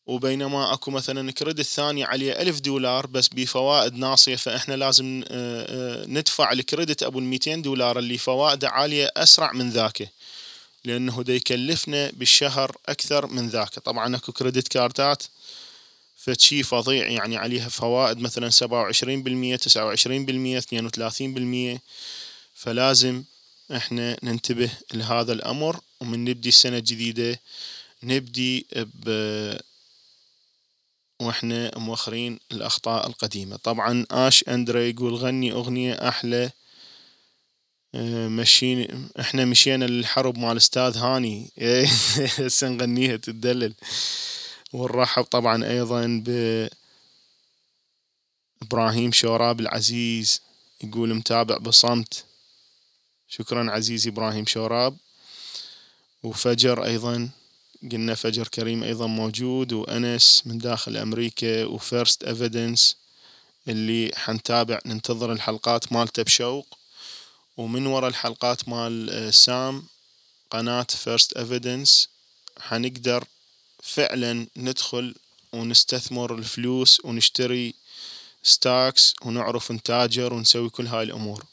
وبينما 0.06 0.72
أكو 0.72 0.90
مثلا 0.90 1.32
credit 1.32 1.66
ثاني 1.66 2.04
عليه 2.04 2.32
ألف 2.32 2.60
دولار 2.60 3.06
بس 3.06 3.28
بفوائد 3.28 3.94
ناصية 3.94 4.36
فإحنا 4.36 4.74
لازم 4.74 5.24
آه، 5.28 6.02
آه، 6.02 6.06
ندفع 6.06 6.52
ال 6.52 6.60
credit 6.60 7.02
أبو 7.02 7.18
الميتين 7.18 7.62
دولار 7.62 7.98
اللي 7.98 8.18
فوائده 8.18 8.70
عالية 8.70 9.10
أسرع 9.16 9.52
من 9.52 9.70
ذاك 9.70 10.08
لأنه 10.84 11.22
دا 11.22 11.34
يكلفنا 11.34 12.10
بالشهر 12.10 12.76
أكثر 12.88 13.26
من 13.26 13.48
ذاك 13.48 13.78
طبعا 13.78 14.16
أكو 14.16 14.32
كريدت 14.32 14.68
كارتات 14.68 15.22
فشي 16.20 16.62
فظيع 16.62 17.08
يعني 17.08 17.36
عليها 17.36 17.68
فوائد 17.68 18.18
مثلا 18.18 18.50
سبعة 18.50 18.82
وعشرين 18.82 19.22
بالمية 19.22 19.56
تسعة 19.56 19.84
وعشرين 19.84 20.26
بالمية 20.26 20.58
اثنين 20.58 20.86
وثلاثين 20.86 21.34
بالمية. 21.34 21.82
فلازم 22.54 23.24
إحنا 23.76 24.16
ننتبه 24.22 24.70
لهذا 24.94 25.32
الأمر 25.32 25.80
ومن 26.00 26.24
نبدي 26.24 26.48
السنة 26.48 26.78
الجديدة 26.78 27.40
نبدي 28.02 28.66
ب 28.76 29.10
وإحنا 31.20 31.78
موخرين 31.78 32.38
الأخطاء 32.52 33.06
القديمة. 33.06 33.56
طبعا 33.56 34.06
آش 34.10 34.44
أندري 34.48 34.90
يقول 34.90 35.14
غني 35.14 35.52
أغنية 35.52 36.08
أحلى 36.08 36.50
آه، 37.94 38.28
مشين 38.28 39.08
إحنا 39.20 39.44
مشينا 39.44 39.84
للحرب 39.84 40.38
مع 40.38 40.52
الأستاذ 40.52 40.96
هاني. 40.96 41.50
هسه 42.38 42.68
نغنيها 42.68 43.16
تدلل. 43.16 43.74
ونرحب 44.72 45.22
طبعا 45.24 45.64
أيضا 45.64 46.22
ب 46.26 46.28
إبراهيم 48.62 49.12
شوراب 49.12 49.60
العزيز 49.60 50.40
يقول 50.84 51.14
متابع 51.14 51.56
بصمت. 51.58 52.24
شكرا 53.28 53.70
عزيزي 53.70 54.10
إبراهيم 54.10 54.46
شوراب. 54.46 54.96
وفجر 56.22 56.84
أيضا 56.84 57.30
قلنا 57.92 58.14
فجر 58.14 58.48
كريم 58.48 58.82
أيضا 58.84 59.06
موجود 59.06 59.72
وأنس 59.72 60.42
من 60.46 60.58
داخل 60.58 60.96
أمريكا 60.96 61.64
و 61.64 61.74
First 61.74 62.24
Evidence 62.24 62.96
اللي 63.68 64.10
حنتابع 64.14 64.78
ننتظر 64.86 65.32
الحلقات 65.32 65.92
مالته 65.92 66.22
بشوق 66.22 66.78
ومن 67.56 67.86
وراء 67.86 68.10
الحلقات 68.10 68.68
مال 68.68 69.10
آه، 69.10 69.30
سام 69.30 69.82
قناة 70.50 70.82
First 70.82 71.32
Evidence 71.36 72.08
حنقدر 72.60 73.24
فعلا 73.82 74.46
ندخل 74.56 75.14
ونستثمر 75.52 76.34
الفلوس 76.34 77.04
ونشتري 77.04 77.74
stocks 78.42 79.14
ونعرف 79.22 79.72
نتاجر 79.72 80.32
ونسوي 80.34 80.70
كل 80.70 80.86
هاي 80.86 81.02
الأمور. 81.02 81.44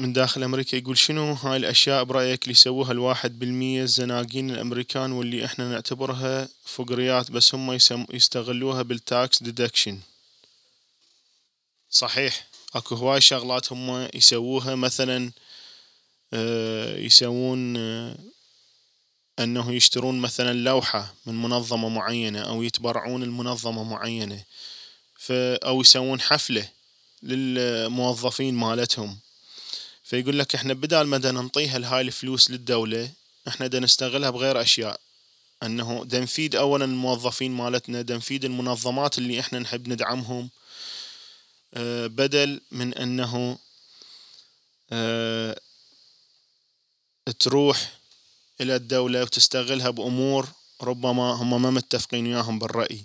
من 0.00 0.12
داخل 0.12 0.42
أمريكا 0.42 0.76
يقول 0.76 0.98
شنو 0.98 1.32
هاي 1.32 1.56
الأشياء 1.56 2.04
برأيك 2.04 2.42
اللي 2.42 2.52
يسووها 2.52 2.92
الواحد 2.92 3.38
بالمية 3.38 3.82
الزناگين 3.82 4.50
الأمريكان 4.50 5.12
واللي 5.12 5.44
إحنا 5.44 5.70
نعتبرها 5.70 6.48
فقريات 6.64 7.30
بس 7.30 7.54
هم 7.54 7.78
يستغلوها 8.12 8.82
بال 8.82 9.06
tax 9.06 9.42
deduction 9.42 10.00
صحيح. 11.90 12.46
أكو 12.74 12.94
هواي 12.94 13.20
شغلات 13.20 13.72
هم 13.72 14.08
يسووها 14.14 14.74
مثلا 14.74 15.32
يسوون 16.32 17.76
آه، 17.76 18.16
أنه 19.38 19.74
يشترون 19.74 20.18
مثلا 20.18 20.52
لوحة 20.52 21.14
من 21.26 21.42
منظمة 21.42 21.88
معينة 21.88 22.40
أو 22.40 22.62
يتبرعون 22.62 23.22
لمنظمة 23.22 23.84
معينة 23.84 24.44
أو 25.30 25.80
يسوون 25.80 26.20
حفلة 26.20 26.68
للموظفين 27.22 28.54
مالتهم. 28.54 29.18
فيقول 30.04 30.38
لك 30.38 30.54
إحنا 30.54 30.74
بدال 30.74 31.06
ما 31.06 31.18
ننطيها 31.18 31.96
هاي 31.96 32.00
الفلوس 32.00 32.50
للدولة 32.50 33.10
إحنا 33.48 33.66
دا 33.66 33.80
نستغلها 33.80 34.30
بغير 34.30 34.62
أشياء. 34.62 35.00
أنه 35.62 36.04
دا 36.04 36.20
نفيد 36.20 36.56
اولا 36.56 36.84
الموظفين 36.84 37.52
مالتنا 37.52 38.02
دا 38.02 38.16
نفيد 38.16 38.44
المنظمات 38.44 39.18
اللي 39.18 39.40
إحنا 39.40 39.58
نحب 39.58 39.88
ندعمهم. 39.88 40.50
أه 41.74 42.06
بدل 42.06 42.60
من 42.70 42.94
أنه 42.94 43.58
تروح 47.32 47.92
إلى 48.60 48.76
الدولة 48.76 49.22
وتستغلها 49.22 49.90
بأمور 49.90 50.48
ربما 50.82 51.32
هم 51.32 51.62
ما 51.62 51.70
متفقين 51.70 52.26
وياهم 52.26 52.58
بالرأي. 52.58 53.04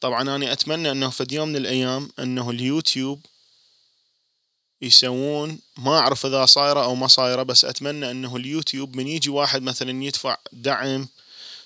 طبعا 0.00 0.22
أنا 0.22 0.52
أتمنى 0.52 0.90
إنه 0.90 1.10
في 1.10 1.26
يوم 1.30 1.48
من 1.48 1.56
الأيام 1.56 2.10
إنه 2.18 2.50
اليوتيوب 2.50 3.20
يسوون 4.82 5.58
ما 5.76 5.98
أعرف 5.98 6.26
إذا 6.26 6.46
صايرة 6.46 6.84
أو 6.84 6.94
ما 6.94 7.06
صايرة 7.06 7.42
بس 7.42 7.64
أتمنى 7.64 8.10
إنه 8.10 8.36
اليوتيوب 8.36 8.96
من 8.96 9.08
يجي 9.08 9.30
واحد 9.30 9.62
مثلا 9.62 10.04
يدفع 10.04 10.36
دعم 10.52 11.08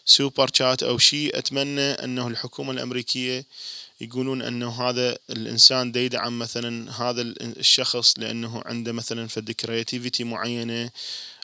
super 0.05 0.51
chat 0.55 0.83
أو 0.83 0.99
شيء 0.99 1.39
أتمنى 1.39 1.91
إنه 1.91 2.29
الحكومة 2.29 2.73
الأمريكية 2.73 3.47
يقولون 4.01 4.43
إنه 4.43 4.83
هذا 4.83 5.19
الإنسان 5.31 5.93
دا 5.93 6.01
يدعم 6.01 6.39
مثلا 6.39 7.03
هذا 7.03 7.23
الشخص 7.41 8.19
لأنه 8.19 8.63
عنده 8.67 8.93
مثلا 8.93 9.29
فد 9.29 9.51
creativity 9.51 10.25
معينة 10.25 10.91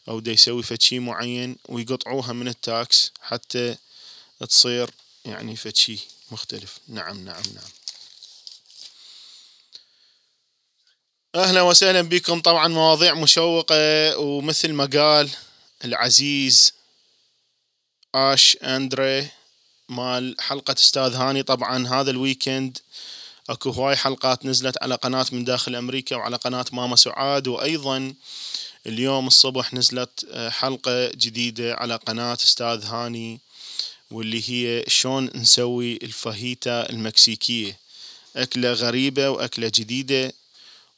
أو 0.08 0.20
دا 0.20 0.32
يسوي 0.32 0.62
فد 0.62 0.82
شيء 0.82 1.00
معين 1.00 1.56
ويقطعوها 1.68 2.32
من 2.32 2.48
ال 2.48 2.64
tax 2.64 3.12
حتى 3.20 3.76
تصير 4.48 4.90
يعني 5.25 5.56
فد 5.56 5.76
شيء 5.76 6.00
مختلف. 6.30 6.78
نعم 6.88 7.25
نعم 7.25 7.42
نعم. 7.54 7.70
أهلا 11.34 11.62
وسهلا 11.62 12.02
بكم. 12.02 12.40
طبعا 12.40 12.68
مواضيع 12.68 13.14
مشوقة 13.14 14.18
ومثل 14.18 14.72
ما 14.72 14.84
قال 14.84 15.30
العزيز 15.84 16.72
آش 18.14 18.56
أندري 18.62 19.28
مال 19.88 20.36
حلقة 20.40 20.72
أستاذ 20.72 21.14
هاني. 21.14 21.42
طبعا 21.42 21.88
هذا 21.88 22.10
ال 22.10 22.19
weekend 22.19 22.78
أكو 23.48 23.70
هواي 23.70 23.96
حلقات 23.96 24.46
نزلت 24.46 24.82
على 24.82 24.94
قناة 24.94 25.26
من 25.32 25.44
داخل 25.44 25.75
أمريكا 25.75 26.16
وعلى 26.16 26.36
قناة 26.36 26.64
ماما 26.72 26.96
سعاد 26.96 27.48
وأيضا 27.48 28.14
اليوم 28.86 29.26
الصبح 29.26 29.74
نزلت 29.74 30.26
آه، 30.30 30.50
حلقة 30.50 31.08
جديدة 31.08 31.74
على 31.74 31.96
قناة 31.96 32.34
أستاذ 32.34 32.84
هاني 32.84 33.40
واللي 34.10 34.50
هي 34.50 34.84
شلون 34.88 35.30
نسوي 35.34 35.96
الفاهيتا 36.02 36.90
المكسيكية. 36.90 37.78
أكلة 38.36 38.72
غريبة 38.72 39.30
وأكلة 39.30 39.72
جديدة 39.74 40.32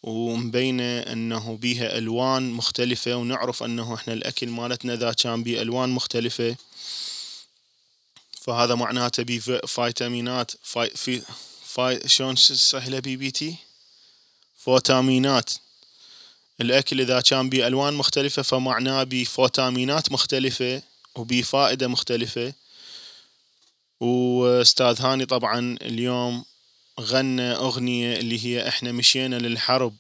ومبينة 0.03 0.99
أنه 0.99 1.57
بيها 1.57 1.99
ألوان 1.99 2.51
مختلفة 2.51 3.15
ونعرف 3.15 3.63
أنه 3.63 3.95
إحنا 3.95 4.13
الأكل 4.13 4.49
مالتنا 4.49 4.95
إذا 4.95 5.13
كان 5.13 5.43
بيه 5.43 5.63
ألوان 5.63 5.89
مختلفة. 5.89 6.57
فهذا 8.41 8.75
معناته 8.75 9.23
بيه 9.23 9.41
فيتامينات 9.67 10.51
في 10.63 10.91
في 10.91 11.23
في 11.67 12.01
شلون 12.07 12.37
سهلة 12.37 12.99
بي 12.99 13.17
بي 13.17 13.31
تي؟ 13.31 13.57
فوتامينات. 14.59 15.51
الأكل 16.61 17.01
إذا 17.01 17.21
كان 17.21 17.49
بيه 17.49 17.67
الوان 17.67 17.95
مختلفة 17.95 18.43
فمعناه 18.43 19.05
بيه 19.05 19.25
فوتامينات 19.25 20.13
مختلفة 20.13 20.83
وبيه 21.15 21.43
فائدة 21.43 21.89
مختلفة. 21.89 22.53
وأستاذ 24.01 25.03
هاني 25.03 25.27
طبعا 25.27 25.77
اليوم 25.83 26.45
غنى 27.01 27.53
أغنية 27.53 28.17
اللي 28.17 28.47
هي 28.47 28.69
إحنا 28.69 28.93
مشينا 28.93 29.37
للحرب. 29.37 29.95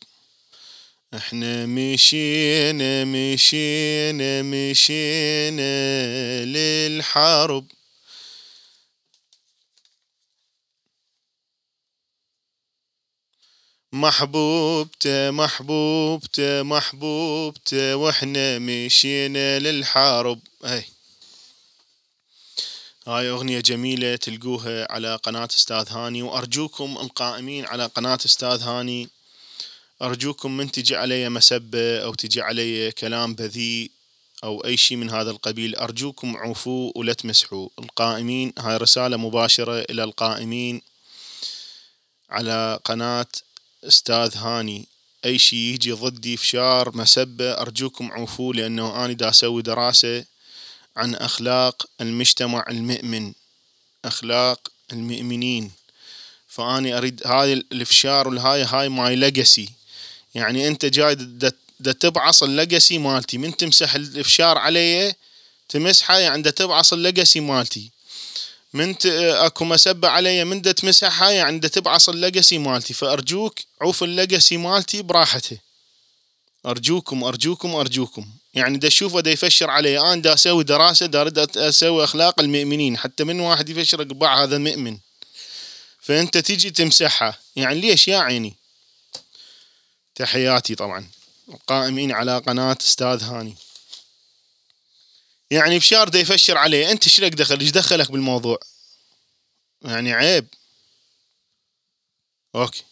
إحنا 1.15 1.67
مشينا 1.67 3.05
مشينا 3.05 4.43
مشينا 4.43 5.65
للحرب. 6.45 7.67
محبوبته 13.93 15.31
محبوبته 15.31 16.63
محبوبته 16.63 17.97
وإحنا 17.97 18.59
مشينا 18.59 19.59
للحرب 19.59 20.41
هاي. 20.65 20.85
هاي 23.07 23.31
أغنية 23.31 23.61
جميلة 23.61 24.17
تلقوها 24.17 24.93
على 24.93 25.17
قناة 25.17 25.49
أستاذ 25.57 25.89
هاني 25.89 26.23
وأرجوكم 26.23 26.99
القائمين 27.01 27.67
على 27.67 27.87
قناة 27.87 28.19
أستاذ 28.25 28.63
هاني 28.63 29.09
أرجوكم 30.03 30.57
من 30.57 30.71
تجي 30.71 30.97
علي 30.97 31.29
مسبة 31.29 31.99
أو 31.99 32.15
تجي 32.15 32.43
علي 32.43 32.93
كلام 32.93 33.35
بذيء 33.35 33.91
أو 34.45 34.65
أي 34.65 34.77
شيء 34.77 34.97
من 34.97 35.11
هذا 35.11 35.31
القبيل 35.31 35.77
أرجوكم 35.77 36.37
عوفوا 36.37 36.93
ولا 36.97 37.13
تمسحوا. 37.13 37.69
القائمين 37.79 38.53
هاي 38.59 38.77
رسالة 38.77 39.17
مباشرة 39.17 39.81
إلى 39.81 40.05
القائمين 40.05 40.83
على 42.31 42.79
قناة 42.85 43.27
أستاذ 43.85 44.37
هاني 44.37 44.87
أي 45.25 45.39
شيء 45.39 45.59
يجي 45.59 45.93
ضدي 45.93 46.37
فشار 46.37 46.97
مسبة 46.97 47.53
أرجوكم 47.53 48.13
عوفوا 48.13 48.55
لأنه 48.55 49.05
أنا 49.05 49.13
دا 49.13 49.29
أسوي 49.29 49.63
دراسة 49.63 50.25
عن 50.97 51.15
أخلاق 51.15 51.87
المجتمع 52.01 52.65
المؤمن 52.69 53.33
أخلاق 54.05 54.69
المؤمنين. 54.93 55.71
فأني 56.49 56.99
أريد 56.99 57.27
هاي 57.27 57.53
الإفشار 57.53 58.29
والهاي 58.29 58.65
هاي 58.65 58.89
my 58.89 59.17
legacy 59.17 59.69
يعني 60.35 60.69
أنت 60.69 60.85
جاي 60.87 61.15
دا 61.81 61.93
تبعص 61.93 62.43
ال 62.43 62.51
legacy 62.51 62.99
مالتي. 62.99 63.39
من 63.39 63.57
تمسح 63.57 63.95
الإفشار 63.95 64.59
علي 64.59 65.15
تمسحه 65.69 66.19
يعني 66.19 66.43
دا 66.43 66.51
تبعص 66.51 66.93
ال 66.93 67.00
legacy 67.00 67.41
مالتي. 67.41 67.91
من 68.73 68.95
اكو 69.05 69.65
مسبة 69.65 70.09
علي 70.09 70.45
من 70.45 70.63
دا 70.63 70.73
تمسحها 70.73 71.31
يعني 71.31 71.59
دا 71.59 71.69
تبعص 71.69 72.09
ال 72.09 72.16
legacy 72.16 72.59
مالتي 72.59 72.95
فأرجوك 72.95 73.59
عوف 73.81 74.03
ال 74.03 74.10
legacy 74.10 74.57
مالتي 74.57 75.03
براحته. 75.03 75.59
أرجوكم 76.67 77.25
أرجوكم 77.25 77.75
أرجوكم. 77.75 78.27
يعني 78.55 78.79
دا 78.79 78.89
اشوفه 78.89 79.21
دا 79.21 79.31
يفشر 79.31 79.71
علي 79.71 80.01
أنا 80.01 80.23
دا 80.23 80.35
أسوي 80.35 80.65
دراسة 80.65 81.07
دا 81.07 81.69
أسوي 81.69 82.05
أخلاق 82.05 82.41
المؤمنين 82.41 82.99
حتى 82.99 83.25
من 83.25 83.41
واحد 83.41 83.69
يفشر 83.69 84.03
قبع 84.03 84.43
هذا 84.43 84.59
مؤمن 84.59 84.99
فأنت 86.01 86.39
تيجي 86.39 86.71
تمسحها 86.71 87.39
يعني 87.57 87.81
ليش 87.81 88.09
يا 88.09 88.19
عيني؟ 88.19 88.57
تحياتي 90.15 90.75
طبعا. 90.75 91.09
القائمين 91.49 92.13
على 92.13 92.39
قناة 92.39 92.79
أستاذ 92.81 93.23
هاني. 93.23 93.57
يعني 95.51 95.79
بشار 95.79 96.09
دا 96.09 96.19
يفشر 96.19 96.59
عليه. 96.59 96.91
أنت 96.91 97.09
شلك 97.09 97.33
دخل؟ 97.33 97.61
إيش 97.61 97.71
دخلك 97.71 98.11
بالموضوع؟ 98.11 98.59
يعني 99.83 100.13
عيب. 100.13 100.47
أوكي. 102.55 102.85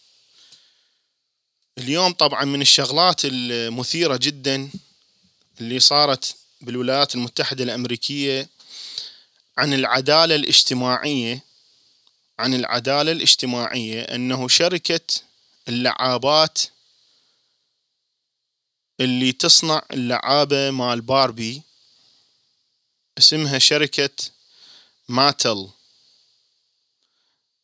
اليوم 1.77 2.13
طبعا 2.13 2.45
من 2.45 2.61
الشغلات 2.61 3.21
المثيرة 3.25 4.17
جدا 4.17 4.69
اللي 5.61 5.79
صارت 5.79 6.35
بالولايات 6.61 7.15
المتحدة 7.15 7.63
الأمريكية 7.63 8.49
عن 9.57 9.73
العدالة 9.73 10.35
الاجتماعية 10.35 11.43
عن 12.39 12.53
العدالة 12.53 13.11
الاجتماعية 13.11 14.01
أنه 14.01 14.47
شركة 14.47 15.01
اللعابات 15.67 16.59
اللي 18.99 19.31
تصنع 19.31 19.81
اللعابة 19.91 20.71
مال 20.71 21.01
باربي 21.01 21.61
اسمها 23.17 23.59
شركة 23.59 24.09
ماتل. 25.07 25.69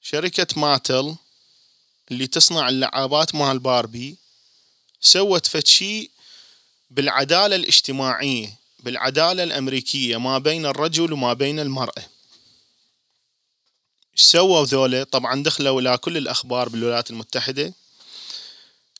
شركة 0.01 0.47
ماتل 0.59 1.15
اللي 2.11 2.27
تصنع 2.27 2.69
اللعابات 2.69 3.35
مال 3.35 3.59
باربي 3.59 4.17
سوت 5.01 5.47
فتشي 5.47 6.09
بالعدالة 6.91 7.55
الاجتماعية 7.55 8.59
بالعدالة 8.79 9.43
الأمريكية 9.43 10.17
ما 10.17 10.37
بين 10.37 10.65
الرجل 10.65 11.13
وما 11.13 11.33
بين 11.33 11.59
المرأة. 11.59 12.03
سووا 14.15 14.65
ذولا؟ 14.65 15.03
طبعا 15.03 15.43
دخلوا 15.43 15.81
إلى 15.81 15.97
كل 15.97 16.17
الأخبار 16.17 16.69
بالولايات 16.69 17.09
المتحدة. 17.11 17.73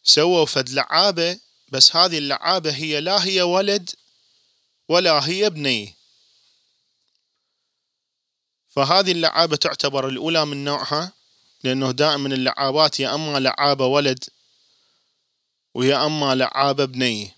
سووا 0.04 0.46
فد 0.46 0.70
لعابة 0.70 1.40
بس 1.70 1.96
هذه 1.96 2.18
اللعابة 2.18 2.72
هي 2.72 3.02
لا 3.02 3.26
هي 3.26 3.42
ولد 3.42 3.90
ولا 4.90 5.28
هي 5.28 5.50
بنية 5.50 6.03
فهذه 8.76 9.12
اللعابة 9.12 9.56
تعتبر 9.56 10.08
الأولى 10.08 10.46
من 10.46 10.64
نوعها 10.64 11.12
لأنه 11.64 11.92
دائما 11.92 12.28
اللعابات 12.28 13.00
يا 13.00 13.16
أما 13.16 13.40
لعابة 13.40 13.86
ولد 13.86 14.24
ويا 15.74 16.06
أما 16.06 16.36
لعابة 16.36 16.86
بنية 16.86 17.36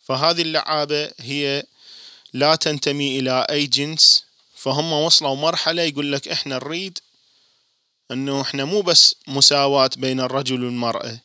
فهذه 0.00 0.42
اللعابة 0.42 1.10
هي 1.20 1.64
لا 2.32 2.54
تنتمي 2.54 3.18
إلى 3.18 3.46
أي 3.50 3.66
جنس. 3.66 4.24
فهم 4.54 4.92
وصلوا 4.92 5.34
مرحلة 5.34 5.82
يقول 5.82 6.12
لك 6.12 6.28
إحنا 6.28 6.54
نريد 6.54 6.98
أنه 8.10 8.40
إحنا 8.40 8.64
مو 8.64 8.80
بس 8.80 9.14
مساواة 9.26 9.90
بين 9.96 10.20
الرجل 10.20 10.64
والمرأة 10.64 11.18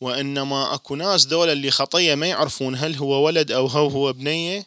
وإنما 0.00 0.74
أكو 0.74 0.94
ناس 0.96 1.24
دولة 1.24 1.52
اللي 1.52 1.70
خطية 1.70 2.14
ما 2.14 2.26
يعرفون 2.26 2.76
هل 2.76 2.96
هو 2.96 3.26
ولد 3.26 3.52
أو 3.52 3.66
هو 3.66 3.88
هو 3.88 4.12
بنية 4.12 4.66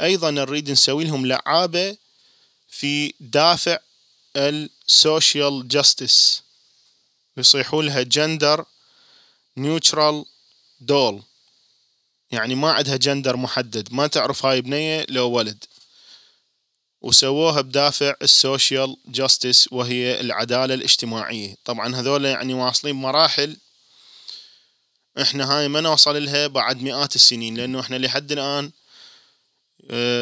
أيضا 0.00 0.30
نريد 0.30 0.70
نسوي 0.70 1.04
لهم 1.04 1.26
لعابة 1.26 1.96
في 2.78 3.14
دافع 3.20 3.78
ال 4.36 4.55
social 4.55 5.68
justice 5.68 6.42
يصيحوا 7.36 7.82
لها 7.82 8.02
gender 8.02 8.64
neutral 9.56 10.24
دول 10.80 11.22
يعني 12.30 12.54
ما 12.54 12.72
عندها 12.72 12.96
جندر 12.96 13.36
محدد. 13.36 13.92
ما 13.92 14.06
تعرف 14.06 14.46
هاي 14.46 14.60
بنية 14.60 15.06
لو 15.08 15.30
ولد. 15.30 15.64
وسووها 17.00 17.60
بدافع 17.60 18.14
ال 18.22 18.33
social 18.33 18.96
justice 19.06 19.72
وهي 19.72 20.20
العدالة 20.20 20.74
الاجتماعية. 20.74 21.56
طبعا 21.64 21.96
هذول 21.96 22.24
يعني 22.24 22.54
واصلين 22.54 22.94
مراحل 22.94 23.56
إحنا 25.22 25.52
هاي 25.52 25.68
ما 25.68 25.80
نوصل 25.80 26.24
لها 26.24 26.46
بعد 26.46 26.82
مئات 26.82 27.16
السنين 27.16 27.56
لأنه 27.56 27.80
إحنا 27.80 27.96
لحد 27.96 28.32
الآن 28.32 28.72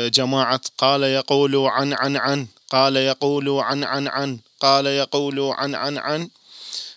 جماعة 0.09 0.61
قال 0.79 1.03
يقول 1.03 1.57
عن 1.57 1.93
عن 1.93 2.17
عن 2.17 2.47
قال 2.71 2.97
يقول 2.97 3.49
عن 3.49 3.85
عن 3.85 4.09
عن 4.09 4.39
قال 4.61 4.87
يقول 4.87 5.41
عن 5.41 5.75
عن 5.75 5.99
عن. 5.99 6.31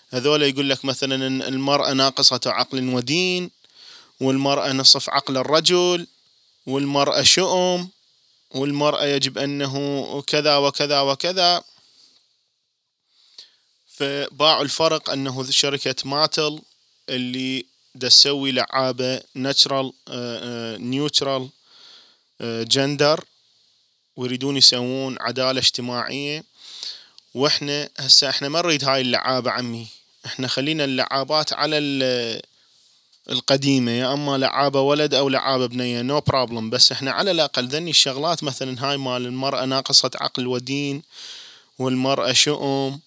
هذول 0.09 0.41
يقول 0.41 0.69
لك 0.69 0.85
مثلا 0.85 1.47
المرأة 1.47 1.93
ناقصة 1.93 2.41
عقل 2.45 2.89
ودين 2.93 3.51
والمرأة 4.19 4.71
نصف 4.71 5.09
عقل 5.09 5.37
الرجل 5.37 6.07
والمرأة 6.65 7.21
شؤم 7.21 7.89
والمرأة 8.55 9.05
يجب 9.05 9.37
أنه 9.37 10.21
كذا 10.21 10.57
وكذا 10.57 11.01
وكذا. 11.01 11.63
فباوعوا 13.87 14.63
الفرق 14.63 15.09
أنه 15.09 15.51
شركة 15.51 15.95
ماتل 16.05 16.59
اللي 17.09 17.65
تسوي 17.99 18.51
لعابة 18.51 19.21
natural 19.35 19.93
neutral 20.79 21.49
gender 22.41 23.23
ويريدون 24.15 24.57
يسوون 24.57 25.17
عدالة 25.21 25.59
اجتماعية. 25.59 26.43
وإحنا 27.33 27.89
هسه 27.97 28.29
إحنا 28.29 28.49
ما 28.49 28.61
نريد 28.61 28.83
هاي 28.83 29.01
اللعابة 29.01 29.51
عمي. 29.51 29.87
إحنا 30.25 30.47
خلينا 30.47 30.83
اللعابات 30.83 31.53
على 31.53 31.77
القديمة 33.29 33.91
يا 33.91 34.13
أما 34.13 34.37
لعابة 34.37 34.81
ولد 34.81 35.13
أو 35.13 35.29
لعابة 35.29 35.65
بنية 35.65 36.01
no 36.01 36.23
no 36.27 36.36
problem 36.36 36.69
بس 36.69 36.91
إحنا 36.91 37.11
على 37.11 37.31
الأقل 37.31 37.67
ذني 37.67 37.89
الشغلات 37.89 38.43
مثلا 38.43 38.89
هاي 38.89 38.97
مال 38.97 39.25
المرأة 39.25 39.65
ناقصة 39.65 40.11
عقل 40.15 40.47
ودين 40.47 41.01
والمرأة 41.79 42.33
شؤم 42.33 42.99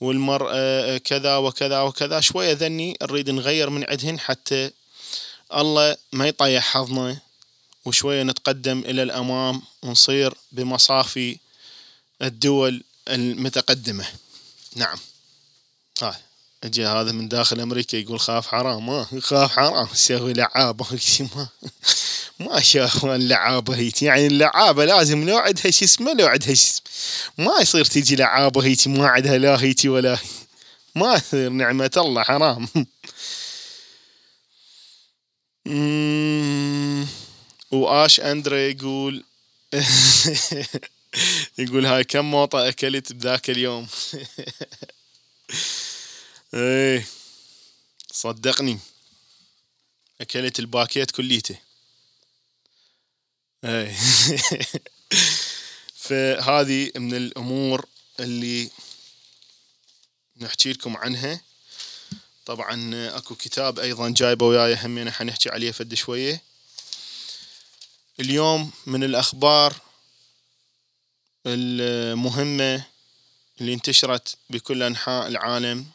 والمرأة 0.00 0.96
كذا 0.98 1.36
وكذا 1.36 1.80
وكذا. 1.80 2.20
شوية 2.20 2.52
ذني 2.52 2.96
نريد 3.02 3.30
نغير 3.30 3.70
من 3.70 3.84
عدهن 3.84 4.20
حتى 4.20 4.70
الله 5.54 5.96
ما 6.12 6.28
يطيح 6.28 6.64
حظنا. 6.64 7.31
وشوية 7.84 8.22
نتقدم 8.22 8.78
إلى 8.78 9.02
الأمام 9.02 9.62
ونصير 9.82 10.34
بمصافي 10.52 11.38
الدول 12.22 12.82
المتقدمة. 13.08 14.04
نعم. 14.76 14.98
هاي 16.02 16.14
اجى 16.64 16.86
هذا 16.86 17.12
من 17.12 17.28
داخل 17.28 17.60
أمريكا 17.60 17.96
يقول 17.96 18.20
خاف 18.20 18.46
حرام. 18.46 18.86
ما 18.86 19.06
خاف 19.20 19.52
حرام. 19.52 19.88
يسوي 19.94 20.32
لعابة. 20.32 20.86
ما 21.36 21.48
ما 22.40 22.60
شاف 22.60 23.04
اللعابة 23.04 23.76
هيك. 23.76 24.02
يعني 24.02 24.26
اللعابة 24.26 24.84
لازم 24.84 25.28
لو 25.28 25.36
عندها 25.36 25.70
شو 25.70 25.84
اسمه 25.84 26.12
لو 26.12 26.26
عندها 26.26 26.54
شو 26.54 26.62
اسمه. 26.62 26.82
ما 27.38 27.52
يصير 27.60 27.84
تجي 27.84 28.16
لعابة 28.16 28.64
هيك 28.64 28.88
ما 28.88 29.08
عندها 29.08 29.38
لا 29.38 29.62
هيك 29.62 29.80
ولا. 29.84 30.18
ما 30.94 31.14
يصير 31.14 31.48
نعمة 31.48 31.90
الله 31.96 32.22
حرام. 32.22 32.68
وآش 37.72 38.20
أندري 38.20 38.70
يقول 38.70 39.24
يقول 41.58 41.86
هاي 41.86 42.04
كم 42.04 42.30
موطة 42.30 42.68
اكلت 42.68 43.12
بذاك 43.12 43.50
اليوم؟ 43.50 43.88
إيه. 46.54 47.06
صدقني. 48.12 48.78
أكلت 50.20 50.58
الباكيت 50.58 51.10
كليته. 51.10 51.56
إيه. 53.64 53.92
فهذه 56.04 56.90
من 56.96 57.14
الأمور 57.14 57.86
اللي 58.20 58.70
نحكي 60.36 60.72
لكم 60.72 60.96
عنها. 60.96 61.40
طبعا 62.46 62.90
أكو 63.16 63.34
كتاب 63.34 63.78
أيضا 63.78 64.08
جايبه 64.08 64.46
وياي 64.46 64.78
همين 64.82 65.10
حنحكي 65.10 65.50
عليه 65.50 65.70
فد 65.70 65.94
شوية. 65.94 66.42
اليوم 68.20 68.70
من 68.86 69.04
الأخبار 69.04 69.74
المهمة 71.46 72.84
اللي 73.60 73.74
انتشرت 73.74 74.36
بكل 74.50 74.82
أنحاء 74.82 75.28
العالم. 75.28 75.86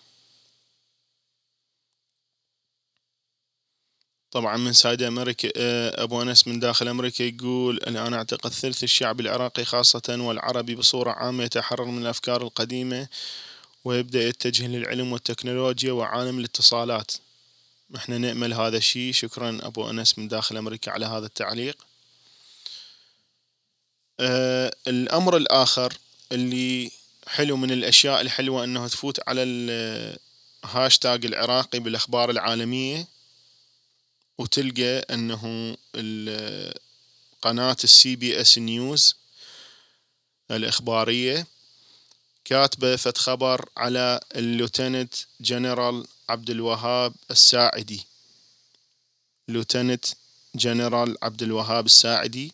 طبعا 4.31 4.57
من 4.57 4.73
سايد 4.73 5.01
أمريكا 5.01 5.49
آه، 5.57 6.03
أبو 6.03 6.21
أنس 6.21 6.47
من 6.47 6.59
داخل 6.59 6.87
أمريكا 6.87 7.23
يقول 7.23 7.77
الآن 7.77 8.13
أعتقد 8.13 8.51
ثلث 8.51 8.83
الشعب 8.83 9.19
العراقي 9.19 9.65
خاصة 9.65 10.17
والعربي 10.19 10.75
بصورة 10.75 11.11
عامة 11.11 11.43
يتحرر 11.43 11.85
من 11.85 12.01
الأفكار 12.01 12.41
القديمة 12.41 13.07
ويبدأ 13.85 14.27
يتجه 14.27 14.67
للعلم 14.67 15.11
والتكنولوجيا 15.13 15.91
وعالم 15.91 16.39
الاتصالات. 16.39 17.11
إحنا 17.95 18.17
نأمل 18.17 18.53
هذا 18.53 18.77
الشيء. 18.77 19.13
شكرا 19.13 19.59
أبو 19.61 19.89
أنس 19.89 20.19
من 20.19 20.27
داخل 20.27 20.57
أمريكا 20.57 20.91
على 20.91 21.05
هذا 21.05 21.25
التعليق. 21.25 21.86
أه 24.19 24.75
الأمر 24.87 25.37
الآخر 25.37 25.97
اللي 26.31 26.91
حلو 27.27 27.57
من 27.57 27.71
الأشياء 27.71 28.21
الحلوة 28.21 28.63
أنه 28.63 28.87
تفوت 28.87 29.19
على 29.27 29.43
الهاشتاج 30.63 31.25
العراقي 31.25 31.79
بالأخبار 31.79 32.29
العالمية 32.29 33.07
وتلقى 34.37 34.97
إنه 34.99 35.77
قناة 37.41 37.77
ال 37.83 38.15
CBS 38.15 38.57
News 38.57 39.15
الإخبارية 40.51 41.47
كاتبة 42.45 42.95
فد 42.95 43.17
خبر 43.17 43.69
على 43.77 44.19
ال 44.35 44.42
lieutenant 44.42 45.13
general 45.41 46.07
عبد 46.29 46.49
الوهاب 46.49 47.13
الساعدي. 47.31 48.05
lieutenant 49.47 50.05
general 50.55 51.17
عبد 51.23 51.43
الوهاب 51.43 51.85
الساعدي 51.85 52.53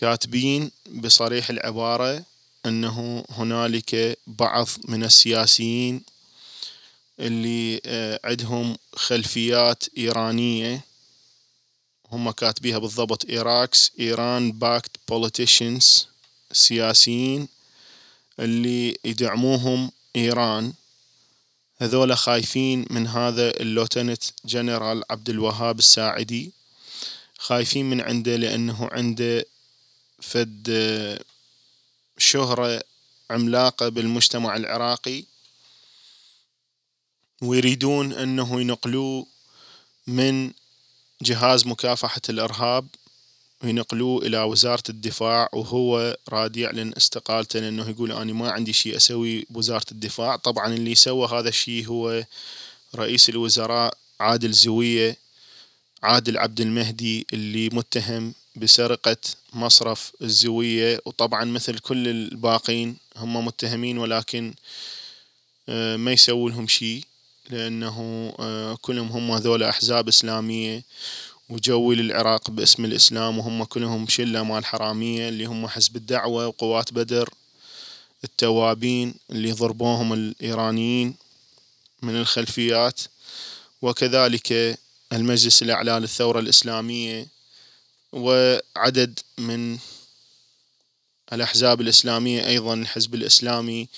كاتبين 0.00 0.70
بصريح 0.86 1.50
العبارة 1.50 2.24
أنه 2.66 3.24
هنالك 3.30 4.18
بعض 4.26 4.68
من 4.88 5.04
السياسيين 5.04 6.02
اللي 7.20 7.80
آه، 7.86 8.20
عندهم 8.24 8.76
خلفيات 8.94 9.84
إيرانية. 9.98 10.84
هم 12.12 12.30
كاتبيها 12.30 12.78
بالضبط 12.78 13.24
Iraq's 13.24 13.92
Iran-backed 14.00 14.90
politicians 15.08 16.08
سياسيين 16.52 17.48
اللي 18.38 18.98
يدعموهم 19.04 19.92
إيران. 20.16 20.72
هذولا 21.78 22.14
خايفين 22.14 22.86
من 22.90 23.06
هذا 23.06 23.50
ال 23.50 23.57
lieutenant 23.57 24.22
general 24.44 25.02
عبد 25.10 25.28
الوهاب 25.28 25.78
الساعدي. 25.78 26.52
خايفين 27.38 27.90
من 27.90 28.00
عنده 28.00 28.36
لأنه 28.36 28.88
عنده 28.92 29.44
فد 30.20 30.68
شهرة 32.18 32.82
عملاقة 33.30 33.88
بالمجتمع 33.88 34.56
العراقي 34.56 35.24
ويريدون 37.42 38.12
أنه 38.12 38.60
ينقلوه 38.60 39.26
من 40.06 40.52
جهاز 41.22 41.66
مكافحة 41.66 42.20
الإرهاب 42.28 42.86
وينقلوه 43.64 44.26
إلى 44.26 44.42
وزارة 44.42 44.82
الدفاع 44.88 45.48
وهو 45.52 46.16
راد 46.28 46.56
يعلن 46.56 46.92
استقالته 46.96 47.60
لأنه 47.60 47.88
يقول 47.90 48.12
أنا 48.12 48.32
ما 48.32 48.50
عندي 48.50 48.72
شيء 48.72 48.96
أسوي 48.96 49.46
بوزارة 49.50 49.86
الدفاع. 49.92 50.36
طبعا 50.36 50.74
اللي 50.74 50.94
سوى 50.94 51.28
هذا 51.28 51.48
الشيء 51.48 51.86
هو 51.86 52.24
رئيس 52.94 53.28
الوزراء 53.28 53.98
عادل 54.20 54.52
زوية 54.52 55.16
عادل 56.02 56.38
عبد 56.38 56.60
المهدي 56.60 57.26
اللي 57.32 57.68
متهم 57.68 58.34
بسرقة 58.56 59.16
مصرف 59.52 60.12
الزوية 60.22 61.00
وطبعا 61.04 61.44
مثل 61.44 61.78
كل 61.78 62.08
الباقين 62.08 62.96
هم 63.16 63.44
متهمين 63.44 63.98
ولكن 63.98 64.54
آه، 65.68 65.96
ما 65.96 66.12
يسووا 66.12 66.50
لهم 66.50 66.68
شيء 66.68 67.04
لأنه 67.50 67.96
آه، 68.38 68.78
كلهم 68.82 69.08
هم 69.08 69.30
هذول 69.30 69.62
أحزاب 69.62 70.08
إسلامية 70.08 70.82
وجوي 71.48 71.94
للعراق 71.94 72.50
باسم 72.50 72.84
الإسلام 72.84 73.38
وهم 73.38 73.64
كلهم 73.64 74.08
شلة 74.08 74.42
مال 74.42 74.64
حرامية 74.64 75.28
اللي 75.28 75.44
هم 75.44 75.68
حزب 75.68 75.96
الدعوة 75.96 76.46
وقوات 76.46 76.92
بدر 76.92 77.30
التوابين 78.24 79.14
اللي 79.30 79.52
ضربوهم 79.52 80.12
الإيرانيين 80.12 81.14
من 82.02 82.16
الخلفيات 82.16 83.00
وكذلك 83.82 84.78
المجلس 85.12 85.62
الأعلى 85.62 85.92
للثورة 85.92 86.40
الإسلامية. 86.40 87.26
وعدد 88.12 89.18
من 89.38 89.78
الأحزاب 91.32 91.80
الإسلامية 91.80 92.46
أيضا 92.46 92.74
الحزب 92.74 93.14
الإسلامي 93.14 93.88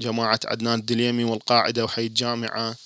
جماعة 0.00 0.40
عدنان 0.44 0.78
الدليمي 0.78 1.24
والقاعدة 1.24 1.84
وحي 1.84 2.06
الجامعة 2.06 2.76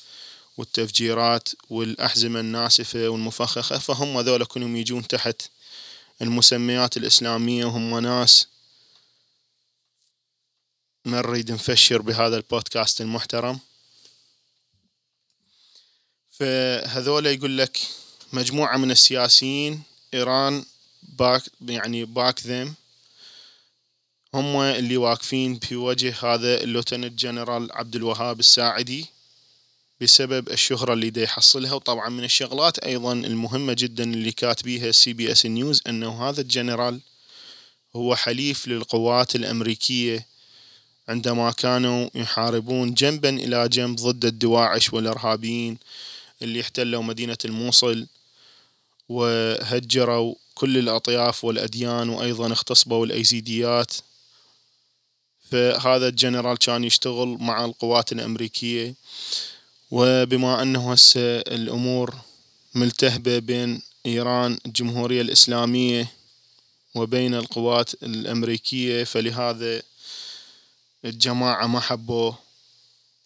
والتفجيرات 0.57 1.49
والأحزمة 1.71 2.41
الناسفة 2.41 3.09
والمفخخة 3.09 3.79
فهم 3.79 4.21
ذولا 4.21 4.45
كلهم 4.45 4.77
يجون 4.77 5.09
تحت 5.09 5.43
المسميات 6.23 6.97
الإسلامية 6.97 7.65
وهم 7.65 7.99
ناس 7.99 8.47
ما 11.05 11.23
نريد 11.23 11.53
نفشر 11.53 12.03
بهذا 12.03 12.37
البودكاست 12.37 13.01
المحترم. 13.01 13.59
فهذول 16.31 17.27
يقول 17.27 17.59
لك 17.59 17.81
مجموعة 18.33 18.77
من 18.77 18.91
السياسيين 18.91 19.83
Iran 20.15 20.65
back 21.03 21.43
يعني 21.61 22.05
back 22.05 22.47
them 22.47 22.75
هم 24.35 24.57
اللي 24.57 24.97
واقفين 24.97 25.59
في 25.59 25.77
وجه 25.77 26.15
هذا 26.23 26.63
ال 26.63 26.68
lieutenant 26.68 27.19
general 27.19 27.73
عبد 27.73 27.97
الوهاب 27.97 28.41
الساعدي 28.41 29.07
بسبب 30.01 30.49
الشهرة 30.49 30.93
اللي 30.93 31.11
دا 31.11 31.23
يحصلها. 31.23 31.73
وطبعا 31.73 32.09
من 32.09 32.25
الشغلات 32.25 32.79
أيضا 32.79 33.13
المهمة 33.13 33.73
جدا 33.73 34.05
اللي 34.05 34.33
كاتبيها 34.33 34.93
CBS 34.93 35.47
News 35.47 35.83
أنه 35.87 36.29
هذا 36.29 36.41
الجنرال 36.41 37.01
هو 37.97 38.17
حليف 38.17 38.69
للقوات 38.69 39.37
الأمريكية 39.37 40.27
عندما 41.09 41.51
كانوا 41.51 42.11
يحاربون 42.15 42.95
جنبا 42.95 43.29
إلى 43.29 43.69
جنب 43.69 43.97
ضد 43.97 44.25
الدواعش 44.25 44.93
والإرهابيين 44.93 45.79
اللي 46.43 46.61
احتلوا 46.61 47.03
مدينة 47.03 47.39
الموصل. 47.45 48.07
وهجروا 49.09 50.35
كل 50.55 50.79
الأطياف 50.79 51.45
والأديان 51.45 52.09
وأيضا 52.09 52.47
اغتصبوا 52.47 53.07
الأيزيديات. 53.07 53.93
فهذا 55.51 56.09
الجنرال 56.09 56.59
كان 56.59 56.85
يشتغل 56.85 57.37
مع 57.41 57.65
القوات 57.65 58.13
الأمريكية. 58.13 58.95
وبما 59.91 60.63
أنه 60.63 60.93
هسه 60.93 61.39
الأمور 61.39 62.15
ملتهبة 62.75 63.39
بين 63.39 63.83
إيران 64.07 64.59
الجمهورية 64.67 65.21
الإسلامية 65.23 66.13
وبين 66.95 67.35
القوات 67.35 67.95
الأمريكية 68.03 69.05
فلهذا 69.05 69.83
الجماعة 71.05 71.67
ما 71.67 71.81
حبوه 71.81 72.39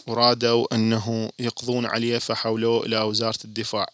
ورادوا 0.06 0.74
أنه 0.74 1.30
يقضون 1.38 1.86
عليه 1.86 2.18
فحولوه 2.18 2.86
إلى 2.86 3.00
وزارة 3.00 3.38
الدفاع. 3.44 3.88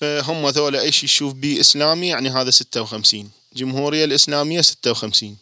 فهم 0.00 0.48
ذولا 0.48 0.90
شيء 0.90 1.04
يشوف 1.04 1.32
بيه 1.34 1.60
إسلامي؟ 1.60 2.08
يعني 2.08 2.30
هذا 2.30 2.50
ستة 2.50 2.82
وخمسين. 2.82 3.30
جمهورية 3.56 4.04
ستة 4.62 4.90
وخمسين. 4.90 5.36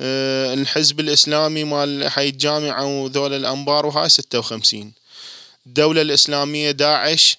أه 0.00 0.54
الحزب 0.54 1.00
الإسلامي 1.00 1.64
مال 1.64 2.10
حي 2.10 2.28
الجامعة 2.28 2.86
وذول 2.86 3.32
الأنبار 3.32 3.86
وهاي 3.86 4.08
ستة 4.08 4.38
وخمسين. 4.38 4.92
الدولة 5.66 6.02
الإسلامية 6.02 6.70
داعش 6.70 7.38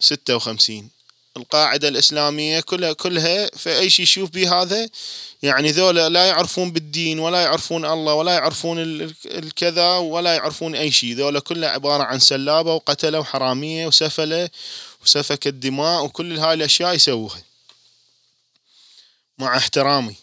ستة 0.00 0.36
وخمسين. 0.36 0.90
القاعدة 1.36 1.88
الإسلامية 1.88 2.60
كلها 2.60 2.92
كلها 2.92 3.50
فأي 3.56 3.90
شيء 3.90 4.02
يشوف 4.02 4.30
به 4.30 4.62
هذا؟ 4.62 4.88
يعني 5.42 5.70
ذولا 5.70 6.08
لا 6.08 6.26
يعرفون 6.26 6.72
بالدين 6.72 7.18
ولا 7.18 7.42
يعرفون 7.42 7.84
الله 7.84 8.14
ولا 8.14 8.32
يعرفون 8.32 8.78
الكذا 9.26 9.96
ولا 9.96 10.34
يعرفون 10.34 10.74
أي 10.74 10.90
شيء. 10.90 11.16
ذولا 11.16 11.40
كلها 11.40 11.70
عبارة 11.70 12.02
عن 12.02 12.18
سلابة 12.18 12.74
وقتلة 12.74 13.18
وحرامية 13.18 13.86
وسفلة 13.86 14.48
وسفك 15.02 15.46
الدماء 15.46 16.04
وكل 16.04 16.38
هاي 16.38 16.54
الأشياء 16.54 16.94
يسووها. 16.94 17.42
مع 19.38 19.56
احترامي. 19.56 20.16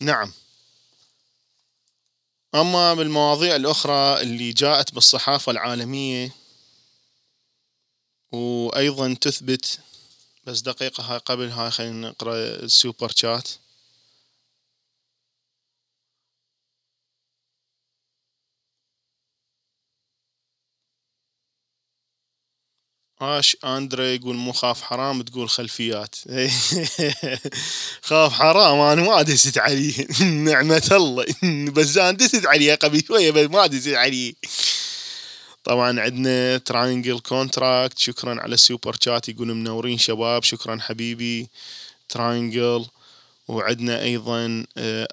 نعم. 0.00 0.32
أما 2.54 2.94
بالمواضيع 2.94 3.56
الأخرى 3.56 4.20
اللي 4.20 4.52
جاءت 4.52 4.94
بالصحافة 4.94 5.52
العالمية 5.52 6.34
وأيضا 8.32 9.14
تثبت 9.20 9.80
بس 10.44 10.60
دقيقة 10.60 11.02
هاي 11.02 11.18
قبل 11.18 11.48
هاي 11.48 11.70
خلينا 11.70 12.08
نقرأ 12.08 12.34
السوبر 12.36 13.12
شات. 13.16 13.48
اش 23.20 23.56
أندري 23.64 24.14
يقول 24.14 24.36
مو 24.36 24.52
خاف 24.52 24.82
حرام 24.82 25.22
تقول 25.22 25.48
خلفيات. 25.50 26.14
خاف 28.08 28.32
حرام 28.32 28.78
أنا 28.80 29.02
ما 29.02 29.22
دست 29.22 29.58
عليه 29.58 30.06
نعمة 30.48 30.88
الله. 30.92 31.24
بس 31.76 31.98
أنا 31.98 32.10
دست 32.10 32.46
عليه 32.46 32.74
قبل 32.74 33.04
شوية 33.06 33.30
بس 33.30 33.50
ما 33.50 33.66
دست 33.66 33.88
عليه 33.88 34.34
طبعا 35.64 36.00
عندنا 36.00 36.58
Triangle 36.58 37.18
Contract 37.20 37.98
شكرا 37.98 38.40
على 38.40 38.54
ال 38.54 38.61
super 38.61 38.96
chat 39.04 39.28
يقول 39.28 39.54
منورين 39.54 39.98
شباب 39.98 40.42
شكرا 40.42 40.78
حبيبي. 40.80 41.48
Triangle 42.08 42.86
وعندنا 43.48 44.02
أيضا 44.02 44.64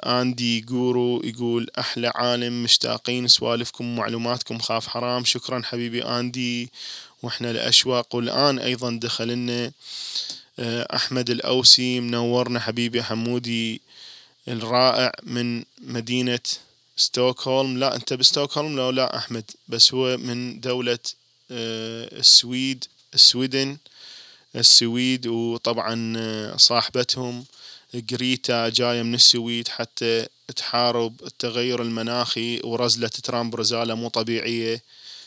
Andy 0.05 0.59
Guru 0.61 1.21
يقول 1.23 1.67
أحلى 1.79 2.11
عالم 2.15 2.63
مشتاقين 2.63 3.27
سوالفكم 3.27 3.85
ومعلوماتكم 3.89 4.59
خاف 4.59 4.87
حرام. 4.87 5.25
شكرا 5.25 5.61
حبيبي 5.65 6.03
Andy 6.03 6.71
وإحنا 7.23 7.51
الأشواق 7.51 8.15
والان 8.15 8.59
أيضا 8.59 8.99
دخل 9.01 9.27
لنا 9.27 9.71
أحمد 10.95 11.29
الأوسي 11.29 11.99
منورنا 11.99 12.59
حبيبي 12.59 13.03
حمودي 13.03 13.81
الرائع 14.47 15.11
من 15.23 15.63
مدينة 15.81 16.39
ستوكهولم. 16.97 17.77
لا 17.77 17.95
أنت 17.95 18.13
بستوكهولم؟ 18.13 18.75
لا 18.75 18.91
لا 18.91 19.17
أحمد. 19.17 19.43
بس 19.67 19.93
هو 19.93 20.17
من 20.17 20.59
دولة 20.59 20.99
السويد 21.51 22.85
السويدن 23.13 23.77
السويد 24.55 25.27
وطبعا 25.27 26.57
صاحبتهم. 26.57 27.45
جريتا 27.93 28.69
جاية 28.69 29.01
من 29.01 29.15
السويد 29.15 29.67
حتى 29.67 30.27
تحارب 30.55 31.21
التغير 31.23 31.81
المناخي 31.81 32.61
ورزلة 32.63 33.07
ترامب 33.07 33.55
رزالة 33.55 33.95
مو 33.95 34.07
طبيعية. 34.07 34.83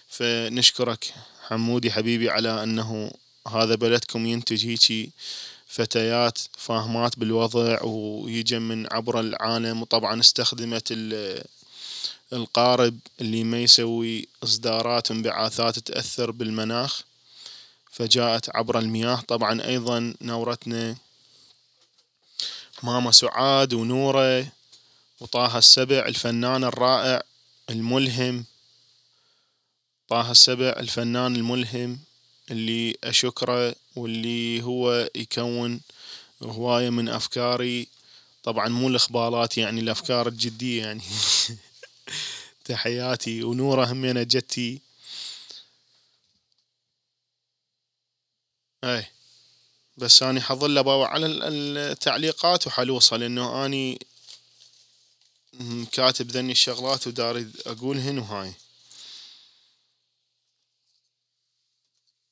فنشكرك. 0.08 1.14
حمودي 1.50 1.92
حبيبي 1.92 2.30
على 2.30 2.62
أنه 2.62 3.10
هذا 3.48 3.74
بلدكم 3.74 4.26
ينتج 4.26 4.66
هيجي 4.66 5.10
فتيات 5.66 6.38
فاهمات 6.58 7.18
بالوضع 7.18 7.82
ويجي 7.82 8.58
من 8.58 8.92
عبر 8.92 9.20
العالم 9.20 9.82
وطبعا 9.82 10.20
استخدمت 10.20 10.92
القارب 12.32 12.98
اللي 13.20 13.44
ما 13.44 13.58
يسوي 13.62 14.28
إصدارات 14.44 15.10
وانبعاثات 15.10 15.78
تأثر 15.78 16.30
بالمناخ 16.30 17.02
فجاءت 17.90 18.56
عبر 18.56 18.78
المياه. 18.78 19.20
طبعا 19.28 19.64
أيضا 19.64 20.14
نورتنا 20.22 20.96
ماما 22.82 23.12
سعاد 23.12 23.74
ونورة 23.74 24.46
وطه 25.20 25.58
السبع 25.58 25.98
الفنان 26.06 26.64
الرائع 26.64 27.22
الملهم 27.70 28.44
طه 30.10 30.30
السبع 30.30 30.68
الفنان 30.68 31.36
الملهم 31.36 31.98
اللي 32.50 32.96
أشكره 33.04 33.74
واللي 33.96 34.62
هو 34.62 35.10
يكون 35.14 35.80
هواية 36.42 36.90
من 36.90 37.08
أفكاري. 37.08 37.88
طبعا 38.42 38.68
مو 38.68 38.88
الإخبارات 38.88 39.58
يعني 39.58 39.80
الأفكار 39.80 40.28
الجدية 40.28 40.82
يعني. 40.82 41.02
تحياتي 42.64 43.42
ونورة 43.42 43.84
همينة 43.84 44.22
جتي. 44.22 44.80
اي 48.84 49.06
بس 49.96 50.22
اني 50.22 50.40
حظل 50.40 50.78
اباوع 50.78 51.08
على 51.08 51.26
التعليقات 51.26 52.66
وحلوصها 52.66 53.18
لأنه 53.18 53.66
أني 53.66 53.98
كاتب 55.92 56.30
ذني 56.30 56.52
الشغلات 56.52 57.06
وداري 57.06 57.50
أقولهن 57.66 58.18
وهاي. 58.18 58.52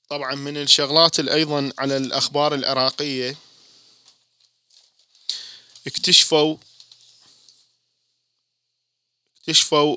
طبعا 0.08 0.34
من 0.34 0.56
الشغلات 0.56 1.20
أيضا 1.20 1.72
على 1.78 1.96
الأخبار 1.96 2.54
العراقية 2.54 3.36
اكتشفوا 5.86 6.56
اكتشفوا 9.40 9.96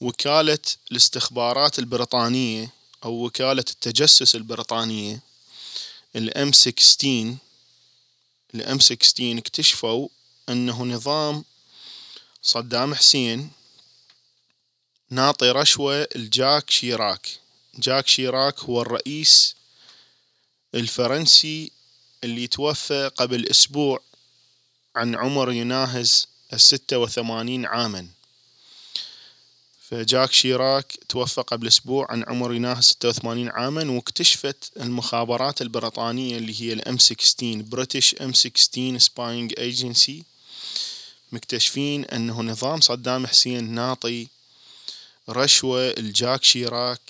وكالة 0.00 0.58
الاستخبارات 0.90 1.78
البريطانية 1.78 2.72
أو 3.04 3.24
وكالة 3.24 3.64
التجسس 3.70 4.34
البريطانية 4.34 5.20
الام 6.16 6.52
16 6.52 7.36
ال 8.54 8.78
MI6 8.80 9.38
اكتشفوا 9.38 10.08
أنه 10.48 10.84
نظام 10.84 11.44
صدام 12.42 12.94
حسين 12.94 13.50
ناطي 15.10 15.50
رشوة 15.50 16.08
لجاك 16.16 16.70
شيراك. 16.70 17.39
جاك 17.78 18.06
شيراك 18.06 18.60
هو 18.60 18.82
الرئيس 18.82 19.54
الفرنسي 20.74 21.72
اللي 22.24 22.46
توفى 22.46 23.10
قبل 23.16 23.48
أسبوع 23.48 24.00
عن 24.96 25.14
عمر 25.16 25.52
يناهز 25.52 26.28
الستة 26.52 26.98
وثمانين 26.98 27.66
عاما. 27.66 28.08
فجاك 29.90 30.32
شيراك 30.32 30.98
توفى 31.08 31.40
قبل 31.40 31.66
أسبوع 31.66 32.06
عن 32.10 32.24
عمر 32.28 32.54
يناهز 32.54 32.84
ستة 32.84 33.08
وثمانين 33.08 33.48
عاما 33.48 33.90
واكتشفت 33.90 34.70
المخابرات 34.76 35.62
البريطانية 35.62 36.36
اللي 36.36 36.62
هي 36.62 36.72
ال 36.72 36.79
MI6 36.79 36.98
British 36.98 38.14
MI6 38.14 38.32
spying 38.32 39.54
agency 39.58 40.24
مكتشفين 41.32 42.04
أنه 42.04 42.42
نظام 42.42 42.80
صدام 42.80 43.26
حسين 43.26 43.64
ناطي 43.70 44.28
رشوة 45.28 45.90
لجاك 45.90 46.44
شيراك 46.44 47.00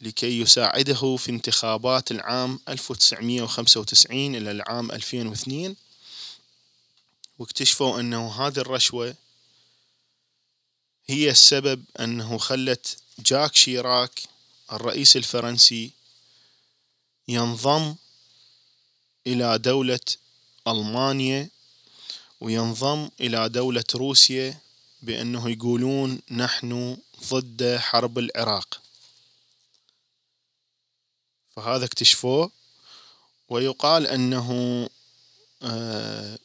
لكي 0.00 0.40
يساعده 0.40 1.16
في 1.16 1.30
انتخابات 1.30 2.10
العام 2.10 2.60
1995 2.68 4.34
إلى 4.34 4.50
العام 4.50 4.90
2002 4.90 5.76
واكتشفوا 7.38 8.00
أنه 8.00 8.46
هذه 8.46 8.58
الرشوة 8.58 9.14
هي 11.06 11.30
السبب 11.30 11.84
أنه 12.00 12.38
خلت 12.38 12.96
جاك 13.18 13.56
شيراك 13.56 14.22
الرئيس 14.72 15.16
الفرنسي 15.16 15.90
ينضم 17.28 17.94
إلى 19.26 19.58
دولة 19.58 20.00
ألمانيا 20.68 21.48
وينضم 22.40 23.10
إلى 23.20 23.48
دولة 23.48 23.84
روسيا 23.94 24.60
بأنه 25.02 25.50
يقولون 25.50 26.20
نحن 26.30 26.96
ضد 27.30 27.76
حرب 27.76 28.18
العراق. 28.18 28.80
فهذا 31.56 31.84
اكتشفوه. 31.84 32.50
ويقال 33.48 34.06
أنه 34.06 34.88
آه، 35.62 36.38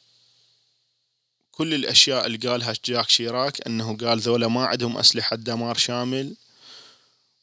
كل 1.52 1.74
الأشياء 1.74 2.26
اللي 2.26 2.38
قالها 2.38 2.74
جاك 2.84 3.08
شيراك 3.08 3.66
أنه 3.66 3.96
قال 3.96 4.20
ذولا 4.20 4.48
ما 4.48 4.66
عندهم 4.66 4.98
أسلحة 4.98 5.36
دمار 5.36 5.76
شامل 5.76 6.34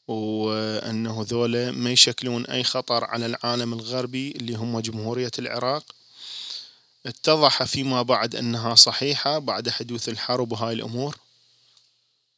وأنه 0.08 1.26
ذولا 1.28 1.70
ما 1.70 1.90
يشكلون 1.90 2.46
أي 2.46 2.64
خطر 2.64 3.04
على 3.04 3.26
العالم 3.26 3.72
الغربي 3.72 4.30
اللي 4.30 4.54
هم 4.54 4.80
جمهورية 4.80 5.30
العراق. 5.38 5.84
اتضح 7.06 7.62
فيما 7.62 8.02
بعد 8.02 8.36
أنها 8.36 8.74
صحيحة 8.74 9.38
بعد 9.38 9.68
حدوث 9.68 10.08
الحرب 10.08 10.52
وهاي 10.52 10.72
الأمور. 10.72 11.16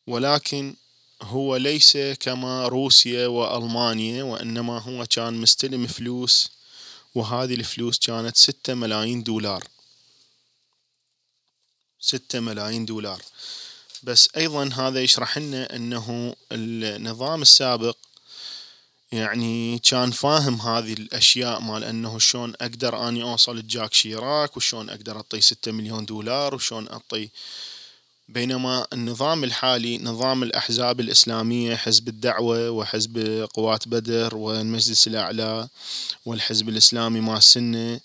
ولكن 0.07 0.75
هو 1.23 1.57
ليس 1.57 1.97
كما 1.97 2.69
روسيا 2.69 3.27
وألمانيا 3.27 4.23
وإنما 4.23 4.79
هو 4.79 5.07
كان 5.07 5.35
مستلم 5.35 5.87
فلوس 5.87 6.51
وهذه 7.15 7.55
الفلوس 7.55 7.99
كانت 7.99 8.37
ستة 8.37 8.75
ملايين 8.75 9.23
دولار. 9.23 9.65
ستة 12.01 12.41
ملايين 12.41 12.87
دولار. 12.87 13.23
بس 14.03 14.29
أيضا 14.37 14.71
هذا 14.75 15.03
يشرح 15.03 15.39
لنا 15.39 15.77
أنه 15.77 16.35
النظام 16.53 17.43
السابق 17.43 17.97
يعني 19.13 19.79
كان 19.79 20.11
فاهم 20.11 20.61
هذه 20.61 20.93
الأشياء 20.93 21.61
مال 21.61 21.85
أنه 21.85 22.19
شلون 22.19 22.55
أقدر 22.61 23.09
أني 23.09 23.23
أوصل 23.23 23.57
لجاك 23.57 23.95
شيراك 23.95 24.57
وشلون 24.57 24.91
أقدر 24.91 25.17
أعطيه 25.17 25.41
ستة 25.41 25.73
مليون 25.73 26.05
دولار 26.05 26.55
وشلون 26.55 26.89
أعطي 26.89 27.29
بينما 28.33 28.87
النظام 28.93 29.45
الحالي 29.45 29.99
نظام 29.99 30.43
الأحزاب 30.43 31.01
الإسلامية 31.01 31.77
حزب 31.77 32.09
الدعوة 32.09 32.71
وحزب 32.71 33.47
قوات 33.55 33.89
بدر 33.89 34.37
والمجلس 34.37 35.07
الأعلى 35.07 35.69
والحزب 36.27 36.69
الإسلامي 36.69 37.21
مع 37.21 37.37
السنة 37.37 38.01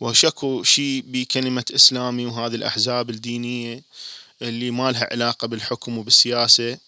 وشكوا 0.00 0.64
شيء 0.64 1.04
بكلمة 1.06 1.64
إسلامي 1.74 2.26
وهذه 2.26 2.54
الأحزاب 2.54 3.10
الدينية 3.10 3.82
اللي 4.42 4.70
ما 4.70 4.92
لها 4.92 5.08
علاقة 5.12 5.48
بالحكم 5.48 5.98
وبالسياسة. 5.98 6.78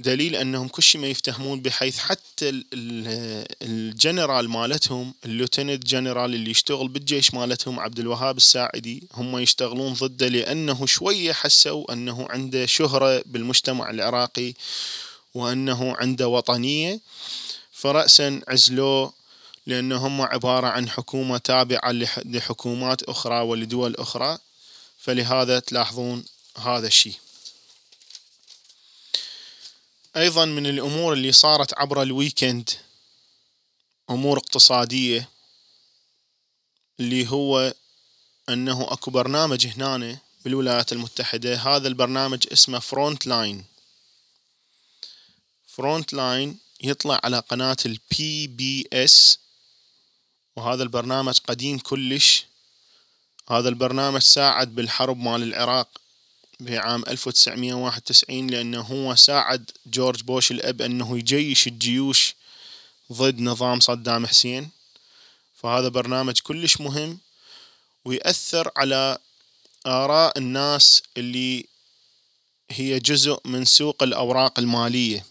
دليل 0.00 0.36
أنهم 0.36 0.68
كل 0.68 0.82
شيء 0.82 1.00
ما 1.00 1.06
يفتهمون 1.06 1.60
بحيث 1.60 1.98
حتى 1.98 2.62
الجنرال 3.62 4.48
مالتهم 4.50 5.14
ال 5.24 5.30
lieutenant 5.30 5.86
general 5.86 6.34
اللي 6.34 6.50
يشتغل 6.50 6.88
بالجيش 6.88 7.34
مالتهم 7.34 7.80
عبد 7.80 7.98
الوهاب 7.98 8.36
الساعدي 8.36 9.02
هم 9.14 9.38
يشتغلون 9.38 9.92
ضده 9.92 10.28
لأنه 10.28 10.86
شوية 10.86 11.32
حسوا 11.32 11.92
أنه 11.92 12.26
عنده 12.30 12.66
شهرة 12.66 13.22
بالمجتمع 13.26 13.90
العراقي 13.90 14.54
وأنه 15.34 15.96
عنده 15.96 16.28
وطنية. 16.28 17.00
فراسا 17.72 18.40
عزلوه 18.48 19.12
لأنه 19.66 20.06
هم 20.06 20.20
عبارة 20.20 20.66
عن 20.66 20.88
حكومة 20.88 21.38
تابعة 21.38 21.92
لحكومات 22.24 23.02
أخرى 23.02 23.40
ولدول 23.40 23.94
أخرى. 23.96 24.38
فلهذا 24.98 25.58
تلاحظون 25.58 26.24
هذا 26.56 26.86
الشيء. 26.86 27.14
أيضا 30.16 30.44
من 30.44 30.66
الأمور 30.66 31.12
اللي 31.12 31.32
صارت 31.32 31.78
عبر 31.78 32.02
الويكند 32.02 32.70
أمور 34.10 34.38
اقتصادية 34.38 35.28
اللي 37.00 37.28
هو 37.28 37.74
أنه 38.48 38.92
أكو 38.92 39.10
برنامج 39.10 39.66
هنا 39.66 40.18
بالولايات 40.44 40.92
المتحدة 40.92 41.56
هذا 41.56 41.88
البرنامج 41.88 42.46
اسمه 42.52 42.78
Frontline 42.78 43.64
Frontline 45.66 46.58
يطلع 46.80 47.20
على 47.24 47.38
قناة 47.38 47.76
ال 47.86 48.46
PBS 48.46 49.38
وهذا 50.56 50.82
البرنامج 50.82 51.38
قديم 51.38 51.78
كلش. 51.78 52.44
هذا 53.50 53.68
البرنامج 53.68 54.20
ساعد 54.20 54.74
بالحرب 54.74 55.16
مال 55.16 55.42
العراق. 55.42 55.99
بعام 56.60 57.04
1991 57.08 58.46
لأنه 58.46 58.80
هو 58.80 59.14
ساعد 59.14 59.70
جورج 59.86 60.22
بوش 60.22 60.50
الأب 60.50 60.82
أنه 60.82 61.18
يجيش 61.18 61.66
الجيوش 61.66 62.34
ضد 63.12 63.40
نظام 63.40 63.80
صدام 63.80 64.26
حسين. 64.26 64.70
فهذا 65.62 65.88
برنامج 65.88 66.40
كلش 66.40 66.80
مهم 66.80 67.18
ويأثر 68.04 68.70
على 68.76 69.18
آراء 69.86 70.38
الناس 70.38 71.02
اللي 71.16 71.66
هي 72.70 72.98
جزء 72.98 73.40
من 73.44 73.64
سوق 73.64 74.02
الأوراق 74.02 74.58
المالية. 74.58 75.24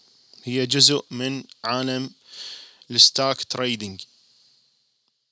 هي 0.43 0.65
جزء 0.65 1.05
من 1.11 1.43
عالم 1.65 2.11
ال 2.91 3.00
stock 3.00 3.43
trading. 3.43 4.01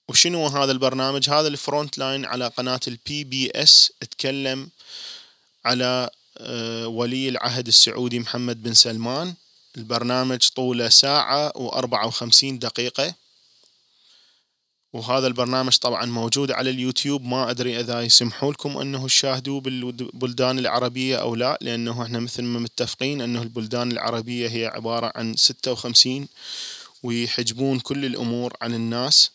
وشنو 0.08 0.48
هذا 0.48 0.72
البرنامج؟ 0.72 1.30
هذا 1.30 1.48
ال 1.48 1.98
Frontline 1.98 2.26
على 2.26 2.48
قناة 2.48 2.80
ال 2.88 3.24
PBS 3.24 3.92
اتكلم 4.02 4.70
على 5.68 6.10
آه، 6.38 6.88
ولي 6.88 7.30
العهد 7.30 7.68
السعودي 7.68 8.20
محمد 8.20 8.64
بن 8.64 8.74
سلمان. 8.74 9.34
البرنامج 9.78 10.48
طوله 10.56 10.90
ساعة 10.90 11.52
وأربعة 11.56 12.08
وخمسين 12.08 12.60
دقيقة. 12.60 13.14
وهذا 14.94 15.28
البرنامج 15.28 15.78
طبعا 15.78 16.06
موجود 16.06 16.52
على 16.52 16.70
اليوتيوب. 16.70 17.24
ما 17.24 17.50
أدري 17.52 17.80
إذا 17.80 18.02
يسمحوا 18.02 18.52
لكم 18.54 18.78
أنه 18.78 19.08
تشاهدوه 19.08 19.62
بالبلدان 19.62 20.60
العربية 20.60 21.16
أو 21.18 21.36
لا 21.36 21.58
لأنه 21.62 22.04
إحنا 22.04 22.20
مثل 22.20 22.44
ما 22.44 22.60
متفقين 22.60 23.22
أنه 23.22 23.42
البلدان 23.42 23.92
العربية 23.92 24.50
هي 24.50 24.66
عبارة 24.66 25.12
عن 25.16 25.36
ستة 25.36 25.72
وخمسين 25.72 26.28
ويحجبون 27.04 27.80
كل 27.80 28.06
الأمور 28.06 28.54
عن 28.62 28.74
الناس. 28.74 29.32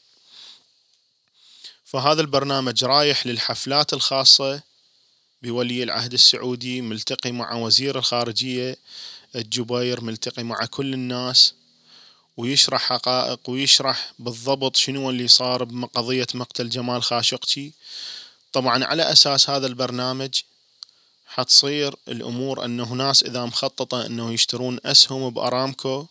فهذا 1.85 2.21
البرنامج 2.21 2.85
رايح 2.85 3.27
للحفلات 3.27 3.93
الخاصة 3.93 4.72
بولي 5.43 5.83
العهد 5.83 6.13
السعودي 6.13 6.81
ملتقي 6.81 7.33
مع 7.33 7.55
وزير 7.55 7.99
الخارجية 7.99 8.77
الجبير 9.37 10.01
ملتقي 10.01 10.43
مع 10.43 10.67
كل 10.67 10.95
الناس 10.95 11.55
ويشرح 12.37 12.83
حقائق 12.83 13.51
ويشرح 13.51 14.13
بالضبط 14.19 14.77
شنو 14.77 15.11
اللي 15.11 15.29
صار 15.29 15.65
بقضية 15.65 16.27
مقتل 16.35 16.69
جمال 16.69 17.03
خاشقجي. 17.03 17.73
طبعا 18.53 18.85
على 18.85 19.03
أساس 19.03 19.51
هذا 19.51 19.67
البرنامج 19.67 20.41
حتصير 21.27 21.95
الأمور 22.09 22.65
أنه 22.65 22.93
ناس 22.93 23.23
إذا 23.23 23.45
مخططة 23.45 24.07
أنه 24.07 24.33
يشترون 24.33 24.79
أسهم 24.85 25.31
بأرامكو 25.31 26.07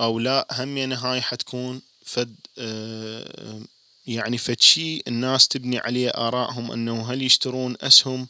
أو 0.00 0.18
لا 0.18 0.46
همينة 0.52 0.96
هاي 0.96 1.22
حتكون 1.22 1.82
فد 2.04 2.36
آه، 2.58 3.60
يعني 4.06 4.38
فشي 4.38 5.02
الناس 5.08 5.48
تبني 5.48 5.78
عليه 5.78 6.08
آرائهم 6.08 6.72
أنه 6.72 7.12
هل 7.12 7.22
يشترون 7.22 7.76
أسهم 7.80 8.28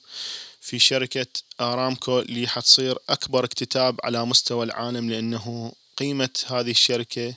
في 0.61 0.79
شركة 0.79 1.27
آرامكو 1.61 2.20
اللي 2.20 2.49
حتصير 2.49 2.99
أكبر 3.09 3.45
اكتتاب 3.45 4.01
على 4.05 4.27
مستوى 4.27 4.64
العالم 4.64 5.11
لأنه 5.11 5.73
قيمة 5.97 6.31
هذه 6.47 6.70
الشركة 6.70 7.35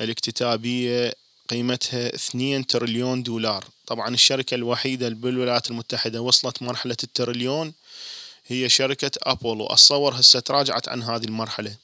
الاكتتابية 0.00 1.14
قيمتها 1.48 2.14
اثنين 2.14 2.66
تريليون 2.66 3.22
دولار. 3.22 3.64
طبعا 3.86 4.14
الشركة 4.14 4.54
الوحيدة 4.54 5.08
بالولايات 5.08 5.70
المتحدة 5.70 6.20
وصلت 6.20 6.62
مرحلة 6.62 6.96
التريليون 7.02 7.72
هي 8.46 8.68
شركة 8.68 9.10
Apple. 9.22 9.66
أتصور 9.66 10.14
هسه 10.14 10.40
تراجعت 10.40 10.88
عن 10.88 11.02
هذه 11.02 11.24
المرحلة. 11.24 11.76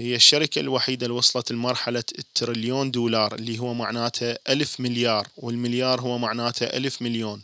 هي 0.00 0.14
الشركة 0.14 0.58
الوحيدة 0.60 1.06
اللي 1.06 1.18
وصلت 1.18 1.52
لمرحلة 1.52 2.04
التريليون 2.18 2.90
دولار 2.90 3.34
اللي 3.34 3.58
هو 3.58 3.74
معناته 3.74 4.36
ألف 4.48 4.80
مليار 4.80 5.28
والمليار 5.36 6.00
هو 6.00 6.18
معناته 6.18 6.66
ألف 6.66 7.02
مليون. 7.02 7.42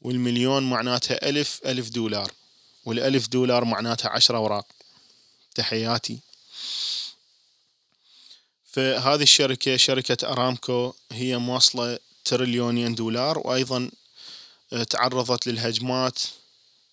والمليون 0.00 0.70
معناته 0.70 1.12
ألف 1.12 1.60
ألف 1.66 1.88
دولار 1.88 2.32
والألف 2.84 3.28
دولار 3.28 3.64
معناتها 3.64 4.08
عشرة 4.08 4.36
أوراق. 4.36 4.66
تحياتي. 5.54 6.18
فهذه 8.64 9.22
الشركة 9.22 9.76
شركة 9.76 10.32
أرامكو 10.32 10.92
هي 11.12 11.38
موصلة 11.38 11.98
تريليونين 12.24 12.94
دولار 12.94 13.38
وأيضا 13.38 13.90
تعرضت 14.90 15.46
للهجمات 15.46 16.18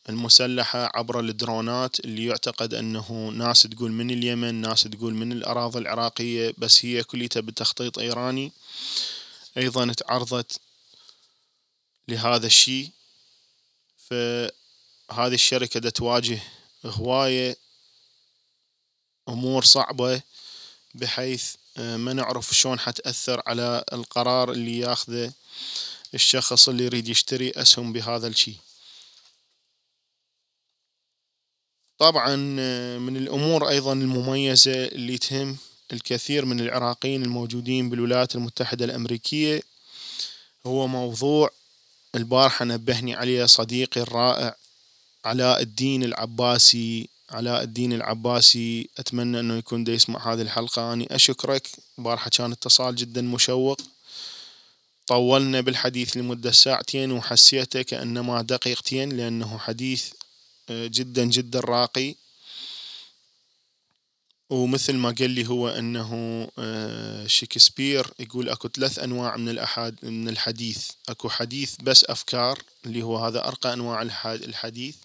المسلحة 0.10 0.90
عبر 0.94 1.20
الدرونات 1.20 2.00
اللي 2.00 2.26
يعتقد 2.26 2.74
أنه 2.74 3.30
ناس 3.30 3.62
تقول 3.62 3.92
من 3.92 4.12
اليمن 4.12 4.56
ناس 4.56 4.84
تقول 4.84 5.14
من 5.14 5.32
الأراضي 5.32 5.80
العراقية 5.80 6.54
بس 6.58 6.86
هي 6.86 7.04
كليتها 7.04 7.40
بتخطيط 7.40 8.00
إيراني. 8.00 8.52
أيضا 9.58 9.94
تعرضت 9.94 10.60
لهذا 12.08 12.48
الشيء. 12.48 12.90
فهذه 13.98 15.34
الشركة 15.34 15.80
دا 15.80 15.90
تواجه 15.90 16.40
هواية 16.86 17.58
أمور 19.30 19.64
صعبة 19.64 20.22
بحيث 20.96 21.56
آه، 21.78 21.98
ما 21.98 22.14
نعرف 22.14 22.54
شلون 22.54 22.80
حتأثر 22.80 23.42
على 23.48 23.84
القرار 23.94 24.52
اللي 24.52 24.78
ياخذه 24.80 25.34
الشخص 26.14 26.70
اللي 26.70 26.84
يريد 26.84 27.08
يشتري 27.08 27.52
أسهم 27.52 27.94
بهذا 27.94 28.28
الشيء. 28.28 28.56
طبعا 31.98 32.56
آه، 32.60 32.98
من 32.98 33.18
الأمور 33.18 33.70
أيضا 33.70 33.94
المميزة 33.94 34.86
اللي 34.86 35.18
تهم 35.18 35.58
الكثير 35.94 36.46
من 36.46 36.60
العراقيين 36.60 37.24
الموجودين 37.24 37.90
بالولايات 37.90 38.36
المتحدة 38.36 38.86
الأمريكية 38.86 39.62
هو 40.66 40.88
موضوع 40.88 41.50
البارحة 42.16 42.66
نبهني 42.66 43.16
عليه 43.16 43.46
صديقي 43.46 44.02
الرائع 44.02 44.56
علاء 45.26 45.62
الدين 45.62 46.04
العباسي. 46.04 47.10
علاء 47.30 47.64
الدين 47.64 47.94
العباسي 47.94 48.90
أتمنى 48.98 49.40
أنه 49.40 49.58
يكون 49.58 49.84
دا 49.84 49.94
يسمع 49.94 50.34
هذه 50.34 50.42
الحلقة. 50.42 50.94
أني 50.94 51.16
أشكرك. 51.16 51.68
البارحة 52.00 52.30
كان 52.30 52.52
اتصال 52.52 52.96
جدا 52.96 53.22
مشوق. 53.22 53.82
طولنا 55.08 55.62
بالحديث 55.62 56.18
لمدة 56.18 56.52
ساعتين 56.52 57.12
وحسيته 57.12 57.82
كأنما 57.82 58.42
دقيقتين 58.42 59.10
لأنه 59.18 59.58
حديث 59.58 60.10
جدا 60.70 61.26
جدا 61.26 61.60
راقي. 61.60 62.16
ومثل 64.50 64.96
ما 64.96 65.16
قال 65.20 65.30
لي 65.30 65.48
هو 65.48 65.70
أنه 65.70 66.12
آه، 66.60 67.28
شكسبير 67.28 68.08
يقول 68.20 68.50
أكو 68.50 68.68
ثلاث 68.68 69.00
أنواع 69.00 69.38
من 69.38 69.50
الاحاد 69.50 70.06
من 70.06 70.30
الحديث. 70.30 70.90
أكو 71.10 71.30
حديث 71.30 71.76
بس 71.84 72.04
أفكار 72.04 72.60
اللي 72.86 73.04
هو 73.04 73.18
هذا 73.18 73.48
أرقى 73.48 73.74
أنواع 73.74 74.02
الحديث. 74.26 74.96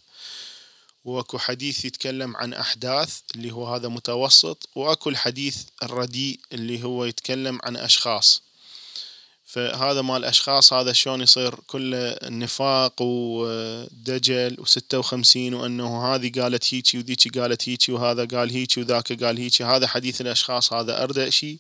وأكو 1.05 1.39
حديث 1.39 1.85
يتكلم 1.85 2.37
عن 2.37 2.55
أحداث 2.55 3.21
اللي 3.35 3.51
هو 3.51 3.75
هذا 3.75 3.89
متوسط. 3.89 4.69
وأكو 4.75 5.11
الحديث 5.11 5.63
الرديء 5.83 6.41
اللي 6.53 6.85
هو 6.85 7.05
يتكلم 7.05 7.59
عن 7.65 7.77
أشخاص. 7.77 8.48
فهذا 9.49 10.03
مال 10.03 10.17
الأشخاص 10.17 10.73
هذا 10.73 10.93
شلون 10.93 11.21
يصير 11.21 11.55
كله 11.67 12.17
نفاق 12.23 13.03
ودجل 13.03 14.57
وستة 14.59 14.99
وخمسين 14.99 15.55
وأنه 15.55 16.15
هذه 16.15 16.41
قالت 16.41 16.75
هيجي 16.75 16.99
وذيك 16.99 17.39
قالت 17.39 17.69
هيجي 17.69 17.93
وهذا 17.93 18.25
قال 18.25 18.51
هيجي 18.51 18.81
وذاك 18.81 19.25
قال 19.25 19.39
هيجي 19.39 19.65
هذا 19.65 19.87
حديث 19.87 20.21
الأشخاص 20.21 20.73
هذا 20.73 21.03
أردأ 21.03 21.31
شيء. 21.31 21.57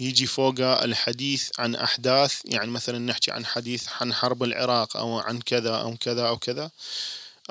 يجي 0.00 0.26
فوقه 0.26 0.84
الحديث 0.84 1.50
عن 1.58 1.74
أحداث 1.74 2.40
يعني 2.44 2.70
مثلا 2.70 2.98
نحكي 2.98 3.30
عن 3.30 3.46
حديث 3.46 3.84
عن 4.00 4.14
حرب 4.14 4.42
العراق 4.42 4.96
أو 4.96 5.18
عن 5.18 5.40
كذا 5.40 5.74
أو 5.74 5.96
كذا 5.96 6.28
أو 6.28 6.36
كذا. 6.36 6.70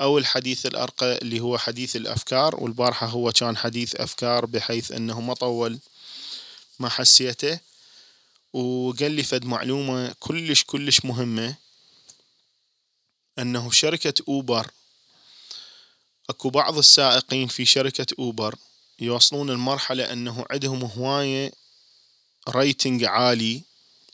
أو 0.00 0.18
الحديث 0.18 0.66
الأرقى 0.66 1.18
اللي 1.18 1.40
هو 1.40 1.58
حديث 1.58 1.96
الأفكار 1.96 2.56
والبارحة 2.56 3.06
هو 3.06 3.32
كان 3.32 3.56
حديث 3.56 3.94
أفكار 3.94 4.46
بحيث 4.46 4.92
أنه 4.92 5.20
ما 5.20 5.34
طول 5.34 5.78
ما 6.78 6.88
حسيته. 6.88 7.67
وقال 8.52 9.12
لي 9.12 9.22
فد 9.22 9.44
معلومة 9.44 10.14
كلش 10.20 10.64
كلش 10.64 11.04
مهمة 11.04 11.54
أنه 13.38 13.70
شركة 13.70 14.14
أوبر 14.28 14.70
أكو 16.30 16.50
بعض 16.50 16.78
السائقين 16.78 17.48
في 17.48 17.64
شركة 17.64 18.06
أوبر 18.18 18.54
يوصلون 19.00 19.50
لمرحلة 19.50 20.12
أنه 20.12 20.46
عندهم 20.50 20.84
هواية 20.84 21.52
rating 22.48 23.04
عالي 23.04 23.62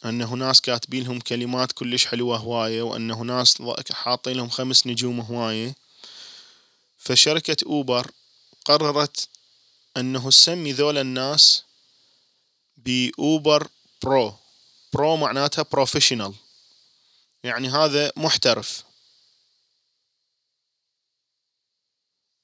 أنه 0.04 0.34
ناس 0.34 0.60
كاتبين 0.60 1.04
لهم 1.04 1.20
كلمات 1.20 1.72
كلش 1.72 2.06
حلوة 2.06 2.36
هواية 2.36 2.82
وأنه 2.82 3.22
ناس 3.22 3.62
حاطين 3.92 4.36
لهم 4.36 4.48
خمس 4.48 4.86
نجوم 4.86 5.20
هواية. 5.20 5.74
فشركة 6.98 7.56
Uber 7.66 8.10
قررت 8.64 9.28
أنه 9.96 10.30
تسمي 10.30 10.72
ذول 10.72 10.98
الناس 10.98 11.62
ب 12.76 12.95
Uber 12.95 13.68
Pro 14.04 14.34
pro 14.92 15.16
معناتها 15.16 15.62
professional 15.62 16.34
يعني 17.44 17.68
هذا 17.68 18.12
محترف. 18.16 18.84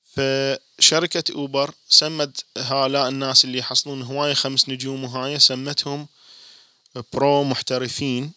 فشركة 0.04 1.34
أوبر 1.34 1.74
سمت 1.88 2.44
هؤلاء 2.56 3.08
الناس 3.08 3.44
اللي 3.44 3.58
يحصلون 3.58 4.02
هواية 4.02 4.34
خمس 4.34 4.68
نجوم 4.68 5.04
وهاي 5.04 5.38
سمتهم 5.38 6.08
برو 7.12 7.44
محترفين. 7.44 8.32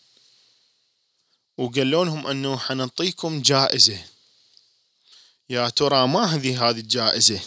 وقالوا 1.57 2.05
لهم 2.05 2.27
أنه 2.27 2.57
حنعطيكم 2.57 3.41
جائزة. 3.41 4.05
يا 5.49 5.69
ترى 5.69 6.07
ما 6.07 6.23
هذه 6.25 6.69
هذه 6.69 6.79
الجائزة؟ 6.79 7.41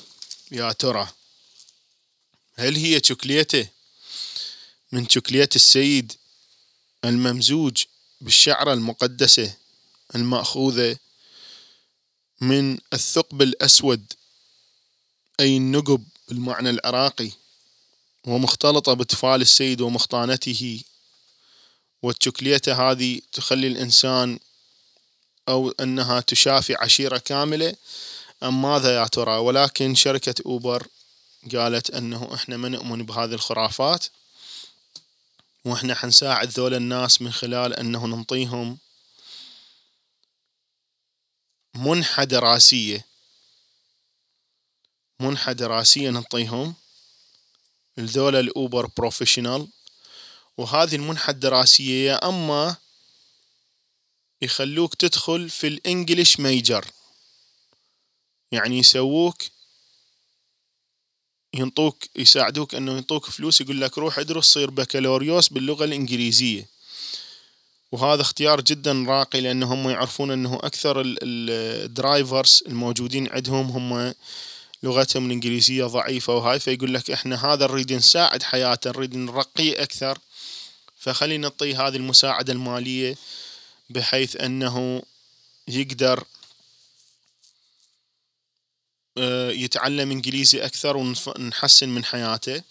يا 0.51 0.73
ترى. 0.73 1.09
هل 2.55 2.77
هي 2.77 3.01
شوكليته 3.05 3.76
من 4.93 5.09
شكلية 5.09 5.49
السيد 5.57 6.13
الممزوج 7.05 7.85
بالشعرة 8.21 8.73
المقدسة 8.73 9.55
المأخوذة 10.15 10.97
من 12.41 12.79
الثقب 12.93 13.43
الأسود 13.43 14.13
أي 15.41 15.57
النقب 15.57 16.05
بالمعنى 16.29 16.71
العراقي 16.71 17.31
ومختلطة 18.27 18.93
بطفال 18.93 19.41
السيد 19.41 19.81
ومخطانته. 19.81 20.81
والشكلية 22.03 22.63
هذه 22.69 23.21
تخلي 23.33 23.67
الإنسان 23.67 24.39
أو 25.49 25.71
أنها 25.71 26.21
تشافي 26.21 26.75
عشيرة 26.75 27.19
كاملة 27.19 27.75
أم 28.43 28.63
ماذا 28.63 28.97
يا 28.97 29.07
ترى؟ 29.07 29.37
ولكن 29.39 29.95
شركة 29.95 30.35
أوبر 30.47 30.87
قالت 31.55 31.91
أنه 31.91 32.35
إحنا 32.35 32.57
ما 32.57 32.69
نؤمن 32.69 33.07
بهذه 33.07 33.35
الخرافات. 33.35 34.07
وإحنا 35.67 35.95
حنساعد 35.95 36.49
ذول 36.49 36.75
الناس 36.75 37.23
من 37.23 37.33
خلال 37.33 37.75
إنه 37.75 38.07
ننطيهم. 38.07 38.79
منحة 41.75 42.25
دراسية 42.25 43.07
منحة 45.21 45.53
دراسية 45.53 46.11
نعطيهم 46.11 46.75
لذول 47.97 48.37
ال 48.37 48.47
Uber 48.47 48.87
professional. 48.87 49.69
وهذه 50.57 50.97
المنحة 50.97 51.31
الدراسية 51.31 52.11
يا 52.11 52.29
أما 52.29 52.77
يخلوك 54.43 54.95
تدخل 54.95 55.51
في 55.51 55.67
ال 55.67 55.76
English 55.76 56.41
major 56.41 56.85
يعني 58.53 58.79
يسووك 58.79 59.43
ينطوك 61.57 61.97
يساعدوك 62.17 62.75
إنه 62.75 62.93
ينطوك 62.93 63.31
فلوس 63.31 63.61
يقول 63.61 63.81
لك 63.81 63.99
روح 63.99 64.19
ادرس 64.19 64.45
صير 64.45 64.71
بكالوريوس 64.71 65.49
باللغة 65.49 65.85
الإنجليزية. 65.85 66.67
وهذا 67.93 68.23
اختيار 68.23 68.61
جدا 68.61 69.05
راقي 69.09 69.41
لأنه 69.41 69.75
هم 69.75 69.91
يعرفون 69.91 70.31
إنه 70.31 70.55
أكثر 70.55 71.03
الدرايفرز 71.05 72.63
الموجودين 72.67 73.29
عندهم 73.33 73.71
هم 73.71 74.15
لغتهم 74.83 75.27
الإنجليزية 75.27 75.85
ضعيفة 75.85 76.35
وهاي 76.35 76.61
فيقول 76.61 76.95
لك 76.95 77.11
إحنا 77.11 77.53
هذا 77.53 77.67
نريد 77.67 77.93
نساعد 77.93 78.43
حياته 78.43 78.91
نريد 78.91 79.17
نرقيه 79.17 79.83
أكثر. 79.83 80.19
فخلينا 80.99 81.43
نعطيه 81.43 81.87
هذه 81.87 81.97
المساعدة 81.97 82.53
المالية 82.53 83.17
بحيث 83.91 84.37
إنه 84.37 85.03
يقدر 85.69 86.25
يتعلم 89.51 90.11
إنجليزي 90.11 90.65
أكثر 90.65 90.97
ونحسن 90.97 91.89
من 91.89 92.05
حياته. 92.05 92.63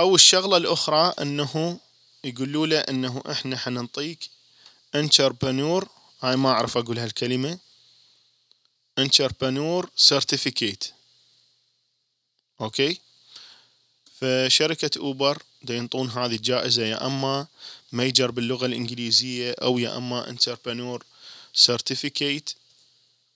أو 0.00 0.14
الشغلة 0.14 0.56
الأخرى 0.56 1.14
أنه 1.20 1.78
يقولوا 2.24 2.66
له 2.66 2.78
أنه 2.78 3.22
إحنا 3.30 3.56
حننطيك 3.56 4.30
entrepreneur 4.94 5.88
هاي 6.22 6.36
ما 6.36 6.50
أعرف 6.50 6.76
أقول 6.76 6.98
هالكلمة 6.98 7.58
entrepreneur 8.98 9.90
certificate 9.96 10.84
okay؟ 12.60 12.98
فشركة 14.20 14.90
Uber 14.98 15.42
دا 15.62 15.74
ينطون 15.74 16.10
هذه 16.10 16.34
الجائزة 16.34 16.82
يا 16.82 17.06
أما 17.06 17.46
major 17.92 18.30
باللغة 18.30 18.66
الإنجليزية 18.66 19.54
أو 19.62 19.78
يا 19.78 19.96
أما 19.96 20.28
entrepreneur 20.28 21.04
certificate 21.54 22.50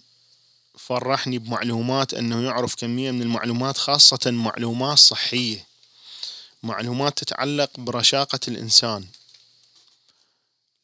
فرحني 0.78 1.38
بمعلومات 1.38 2.14
أنه 2.14 2.42
يعرف 2.42 2.74
كمية 2.74 3.10
من 3.10 3.22
المعلومات 3.22 3.76
خاصة 3.76 4.30
معلومات 4.30 4.98
صحية 4.98 5.66
معلومات 6.62 7.18
تتعلق 7.18 7.70
برشاقة 7.80 8.40
الإنسان. 8.48 9.06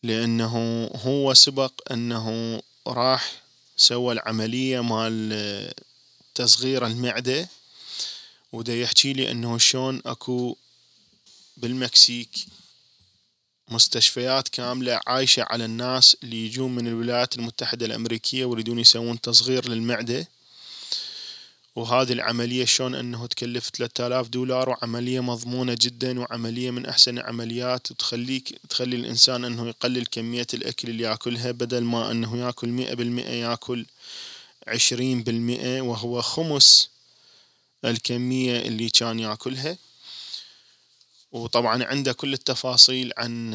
لأنه 0.02 0.84
هو 0.94 1.34
سبق 1.34 1.72
أنه 1.90 2.62
راح 2.86 3.42
سوى 3.76 4.12
العملية 4.12 4.80
مال 4.80 5.72
تصغير 6.34 6.86
المعدة 6.86 7.48
ودا 8.52 8.74
يحكي 8.74 9.12
لي 9.12 9.30
أنه 9.30 9.58
شلون 9.58 10.02
أكو 10.06 10.56
بالمكسيك 11.56 12.46
مستشفيات 13.68 14.48
كاملة 14.48 15.00
عايشة 15.06 15.42
على 15.50 15.64
الناس 15.64 16.16
اللي 16.22 16.46
يجون 16.46 16.74
من 16.74 16.88
الولايات 16.88 17.36
المتحدة 17.36 17.86
الأمريكية 17.86 18.44
ويريدون 18.44 18.78
يسوون 18.78 19.20
تصغير 19.20 19.68
للمعدة. 19.68 20.28
وهذه 21.76 22.12
العملية 22.12 22.64
شلون 22.64 22.94
إنه 22.94 23.26
تكلف 23.26 23.68
3000 23.68 24.28
دولار 24.28 24.68
وعملية 24.68 25.20
مضمونة 25.20 25.76
جدا 25.80 26.20
وعملية 26.20 26.70
من 26.70 26.86
أحسن 26.86 27.18
العمليات 27.18 27.90
وتخليك 27.90 28.58
تخلي 28.68 28.96
الإنسان 28.96 29.44
إنه 29.44 29.68
يقلل 29.68 30.06
كمية 30.06 30.46
الأكل 30.54 30.88
اللي 30.88 31.04
يأكلها 31.04 31.50
بدل 31.50 31.84
ما 31.84 32.10
إنه 32.10 32.36
يأكل 32.38 32.68
مئة 32.68 32.94
بالمئة 32.94 33.30
يأكل 33.32 33.86
عشرين 34.66 35.22
بالمئة 35.22 35.80
وهو 35.80 36.22
خمس 36.22 36.90
الكمية 37.84 38.58
اللي 38.58 38.90
كان 38.90 39.20
يأكلها. 39.20 39.76
وطبعا 41.34 41.84
عنده 41.84 42.12
كل 42.12 42.32
التفاصيل 42.32 43.12
عن 43.16 43.50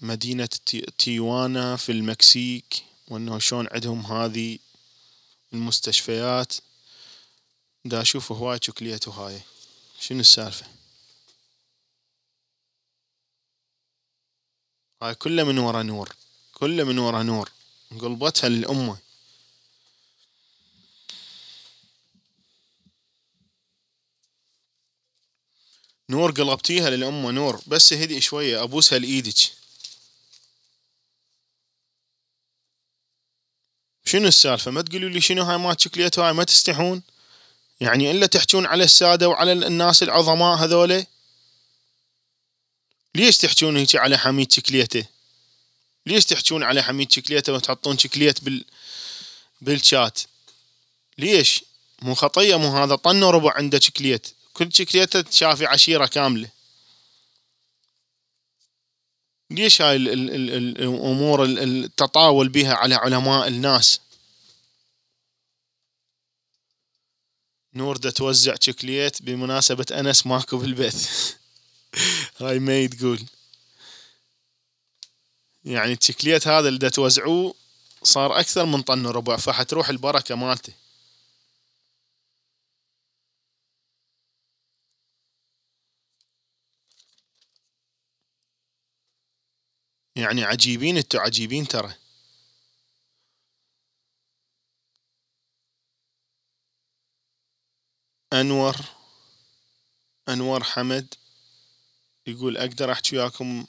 مدينة 0.00 0.48
تيوانا 0.98 1.76
في 1.76 1.92
المكسيك 1.92 2.84
وإنه 3.08 3.38
شلون 3.38 3.68
عندهم 3.72 4.06
هذي 4.06 4.60
المستشفيات. 5.52 6.52
دا 7.84 8.00
أشوف 8.02 8.32
هواي 8.32 8.58
شوكليت 8.62 9.08
وهاي 9.08 9.40
شنو 10.00 10.20
السالفة؟ 10.20 10.66
هاي 15.02 15.14
كله 15.14 15.44
من 15.44 15.58
ورا 15.58 15.82
نور. 15.82 16.12
كله 16.54 16.84
من 16.84 16.98
ورا 16.98 17.22
نور. 17.22 17.50
قلبتها 18.00 18.48
للأمة. 18.48 18.98
نور 26.10 26.30
قلبتيها 26.30 26.90
للأمة 26.90 27.30
نور 27.30 27.60
بس 27.66 27.92
هدي 27.92 28.20
شوية 28.20 28.62
أبوسها 28.62 28.98
لإيدك. 28.98 29.34
شنو 34.04 34.28
السالفة؟ 34.28 34.70
ما 34.70 34.82
تقولوا 34.82 35.08
لي 35.08 35.20
شنو 35.20 35.42
هاي 35.42 35.58
ما 35.58 35.76
شوكليت 35.78 36.18
هاي 36.18 36.32
ما 36.32 36.44
تستحون؟ 36.44 37.02
يعني 37.80 38.10
إلا 38.10 38.26
تحجون 38.26 38.66
على 38.66 38.84
السادة 38.84 39.28
وعلى 39.28 39.52
الناس 39.52 40.02
العظماء 40.02 40.56
هذولا 40.56 41.06
ليش 43.14 43.38
تحجون 43.38 43.76
هيك 43.76 43.96
على 43.96 44.18
حميد 44.18 44.52
شكليته 44.52 45.06
ليش 46.06 46.24
تحجون 46.24 46.62
على 46.62 46.82
حميد 46.82 47.12
شكليته 47.12 47.52
وتحطون 47.52 47.98
شكليت 47.98 48.44
بال 48.44 48.64
بالشات؟ 49.60 50.20
ليش؟ 51.18 51.64
مو 52.02 52.14
خطية 52.14 52.56
مو 52.56 52.76
هذا؟ 52.76 52.94
طن 52.94 53.22
وربع 53.22 53.52
عنده 53.52 53.80
شكليت 53.80 54.35
كل 54.56 54.72
شكليته 54.72 55.20
تشافي 55.20 55.66
عشيرة 55.66 56.06
كاملة. 56.06 56.48
ليش 59.50 59.82
هاي 59.82 59.96
الأمور 59.96 61.44
التطاول 61.44 62.48
بها 62.48 62.74
على 62.74 62.94
علماء 62.94 63.48
الناس؟ 63.48 64.00
نور 67.74 67.96
دا 67.96 68.10
توزع 68.10 68.54
شوكليت 68.60 69.22
بمناسبة 69.22 69.86
أنس 69.92 70.26
ماكو 70.26 70.58
بالبث 70.58 71.34
هاي 72.40 72.58
مي 72.58 72.88
تقول 72.88 73.22
يعني 75.64 75.92
الشكليت 75.92 76.48
هذا 76.48 76.68
اللي 76.68 76.90
توزعوه 76.90 77.54
صار 78.02 78.40
أكثر 78.40 78.64
من 78.64 78.82
طن 78.82 79.06
وربع 79.06 79.36
فحتروح 79.36 79.88
البركة 79.88 80.34
مالته. 80.34 80.85
يعني 90.16 90.44
عجيبين 90.44 90.96
انتو 90.96 91.18
عجيبين 91.18 91.68
ترى. 91.68 91.94
أنور 98.32 98.76
أنور 100.28 100.64
حمد 100.64 101.14
يقول 102.26 102.56
أقدر 102.56 102.92
أحكي 102.92 103.18
وياكم 103.18 103.66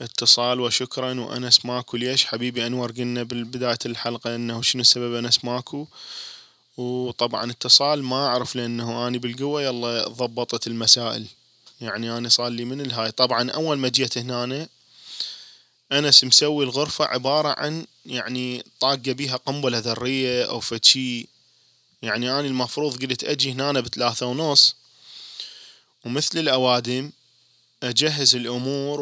اتصال 0.00 0.60
وشكرا 0.60 1.20
وأنس 1.20 1.66
ماكو 1.66 1.96
ليش؟ 1.96 2.24
حبيبي 2.26 2.66
أنور 2.66 2.92
قلنا 2.92 3.22
بالبداية 3.22 3.78
الحلقة 3.86 4.34
أنه 4.34 4.62
شنو 4.62 4.82
سبب 4.82 5.14
أنس 5.14 5.44
ماكو؟ 5.44 5.86
وطبعا 6.76 7.50
اتصال 7.50 8.02
ما 8.04 8.26
أعرف 8.26 8.56
لأنه 8.56 9.06
أني 9.08 9.18
بالقوة 9.18 9.62
يلا 9.62 10.08
ضبطت 10.08 10.66
المسائل. 10.66 11.26
يعني 11.80 12.18
أنا 12.18 12.28
صار 12.28 12.48
لي 12.48 12.64
من 12.64 12.80
الهاي. 12.80 13.10
طبعا 13.10 13.50
أول 13.50 13.78
ما 13.78 13.88
جيت 13.88 14.18
هنا 14.18 14.68
أنس 15.92 16.24
مسوي 16.24 16.64
الغرفة 16.64 17.04
عبارة 17.04 17.48
عن 17.48 17.86
يعني 18.06 18.64
طاقة 18.80 19.12
بيها 19.12 19.36
قنبلة 19.36 19.78
ذرية 19.78 20.44
أو 20.44 20.60
فشي. 20.60 21.26
يعني 22.02 22.30
أنا 22.30 22.40
المفروض 22.40 23.04
قلت 23.04 23.24
أجي 23.24 23.52
هنا 23.52 23.80
بثلاثة 23.80 24.26
ونص. 24.26 24.76
ومثل 26.04 26.38
الأوادم 26.38 27.10
أجهز 27.82 28.36
الأمور 28.36 29.00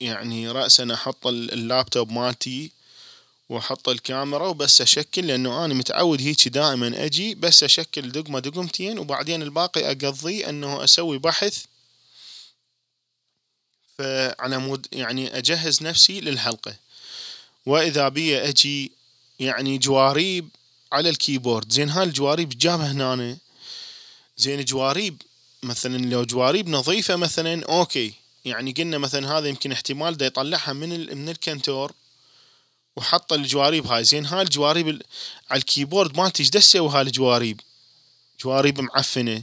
يعني 0.00 0.50
رأسا 0.50 0.94
أحط 0.94 1.26
اللابتوب 1.26 2.12
مالتي 2.12 2.70
وأحط 3.48 3.88
الكاميرا 3.88 4.46
وبس 4.46 4.80
أشكل 4.80 5.26
لأنه 5.26 5.64
أنا 5.64 5.74
متعود 5.74 6.20
هيجي 6.20 6.50
دائما 6.50 7.04
أجي 7.04 7.34
بس 7.34 7.64
أشكل 7.64 8.12
دقمة 8.12 8.38
دقمتين 8.38 8.98
وبعدين 8.98 9.42
الباقي 9.42 9.86
أقضيه 9.86 10.48
أنه 10.48 10.84
أسوي 10.84 11.18
بحث 11.18 11.64
فعلى 13.98 14.58
مود 14.58 14.86
يعني 14.92 15.38
أجهز 15.38 15.82
نفسي 15.82 16.20
للحلقة. 16.20 16.74
وإذا 17.66 18.08
بي 18.08 18.48
أجي 18.48 18.92
يعني 19.40 19.78
جواريب 19.78 20.48
على 20.92 21.08
ال 21.08 21.14
keyboard. 21.14 21.72
زين 21.72 21.90
هاي 21.90 22.04
الجواريب 22.04 22.48
جابها 22.48 22.92
هنا 22.92 23.36
زين 24.36 24.64
جواريب 24.64 25.22
مثلا 25.62 26.06
لو 26.06 26.24
جواريب 26.24 26.68
نظيفة 26.68 27.16
مثلا 27.16 27.64
okay. 27.64 28.12
يعني 28.44 28.72
قلنا 28.72 28.98
مثلا 28.98 29.38
هذا 29.38 29.48
يمكن 29.48 29.72
احتمال 29.72 30.16
دا 30.16 30.26
يطلعها 30.26 30.72
من 30.72 31.18
من 31.18 31.28
الكنتور 31.28 31.92
وحط 32.96 33.32
الجواريب 33.32 33.86
هاي 33.86 34.04
زين 34.04 34.26
هاي 34.26 34.42
الجواريب 34.42 35.02
على 35.50 35.58
ال 35.58 35.64
keyboard 35.64 36.16
مالتي 36.16 36.42
إيش 36.42 36.50
تسوي 36.50 36.88
هاي 36.88 37.02
الجواريب 37.02 37.60
جواريب 38.44 38.80
معفنة 38.80 39.42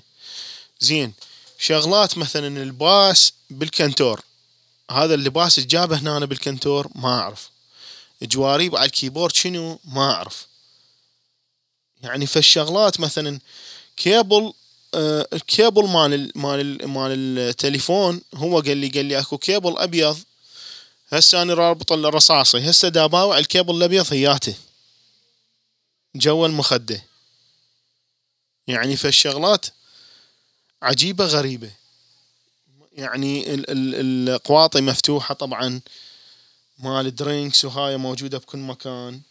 زين 0.80 1.14
شغلات 1.60 2.18
مثلا 2.18 2.64
الباس 2.64 3.34
بالكنتور. 3.50 4.22
هذا 4.92 5.14
اللباس 5.14 5.60
جابه 5.60 5.98
هنا 5.98 6.26
بالكنتور؟ 6.26 6.88
ما 6.96 7.20
أعرف. 7.20 7.50
جواريب 8.22 8.76
على 8.76 8.86
ال 8.86 8.91
keyboard 8.91 9.36
شنو؟ 9.36 9.80
ما 9.86 10.12
أعرف. 10.12 10.48
يعني 12.04 12.26
فالشغلات 12.26 13.00
مثلا 13.00 13.40
كيبل 13.98 14.54
آه 14.94 15.28
الكيبل 15.34 15.88
مال 15.88 16.32
مال 16.36 16.88
مال 16.88 17.40
التليفون 17.40 18.22
هو 18.36 18.60
قال 18.60 18.78
لي 18.78 18.88
قال 18.88 19.06
لي 19.06 19.20
أكو 19.20 19.38
كيبل 19.38 19.78
أبيض. 19.78 20.20
هسه 21.10 21.42
أنا 21.42 21.54
رابط 21.54 21.92
الرصاصي. 21.92 22.70
هسه 22.70 22.88
داباوع 22.88 23.38
الكيبل 23.38 23.76
الأبيض 23.76 24.14
هياته. 24.14 24.56
جوا 26.16 26.48
المخدة. 26.48 27.04
يعني 28.68 28.98
فالشغلات 28.98 29.66
عجيبة 30.82 31.26
غريبة. 31.26 31.72
يعني 32.92 33.44
القواطي 33.48 34.82
مفتوحة 34.82 35.34
طبعا. 35.34 35.82
مال 36.80 37.16
درينكس 37.16 37.66
وهاي 37.66 37.98
موجودة 37.98 38.38
بكل 38.38 38.58
مكان. 38.58 39.22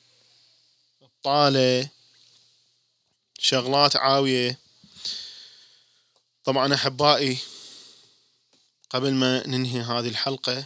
الطالة 1.02 1.88
شغلات 3.38 3.96
عاوية. 3.96 4.58
طبعا 6.44 6.74
أحبائي 6.74 7.38
قبل 8.90 9.14
ما 9.14 9.46
ننهي 9.46 9.80
هذه 9.80 10.08
الحلقة 10.08 10.64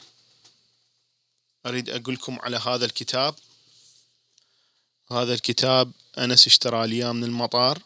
أريد 1.66 1.90
أقول 1.90 2.14
لكم 2.14 2.38
على 2.40 2.57
هذا 2.57 2.84
الكتاب. 2.84 3.34
هذا 5.11 5.34
الكتاب 5.34 5.92
أنس 6.18 6.47
اشترى 6.47 6.86
لي 6.86 7.12
من 7.12 7.24
المطار. 7.24 7.82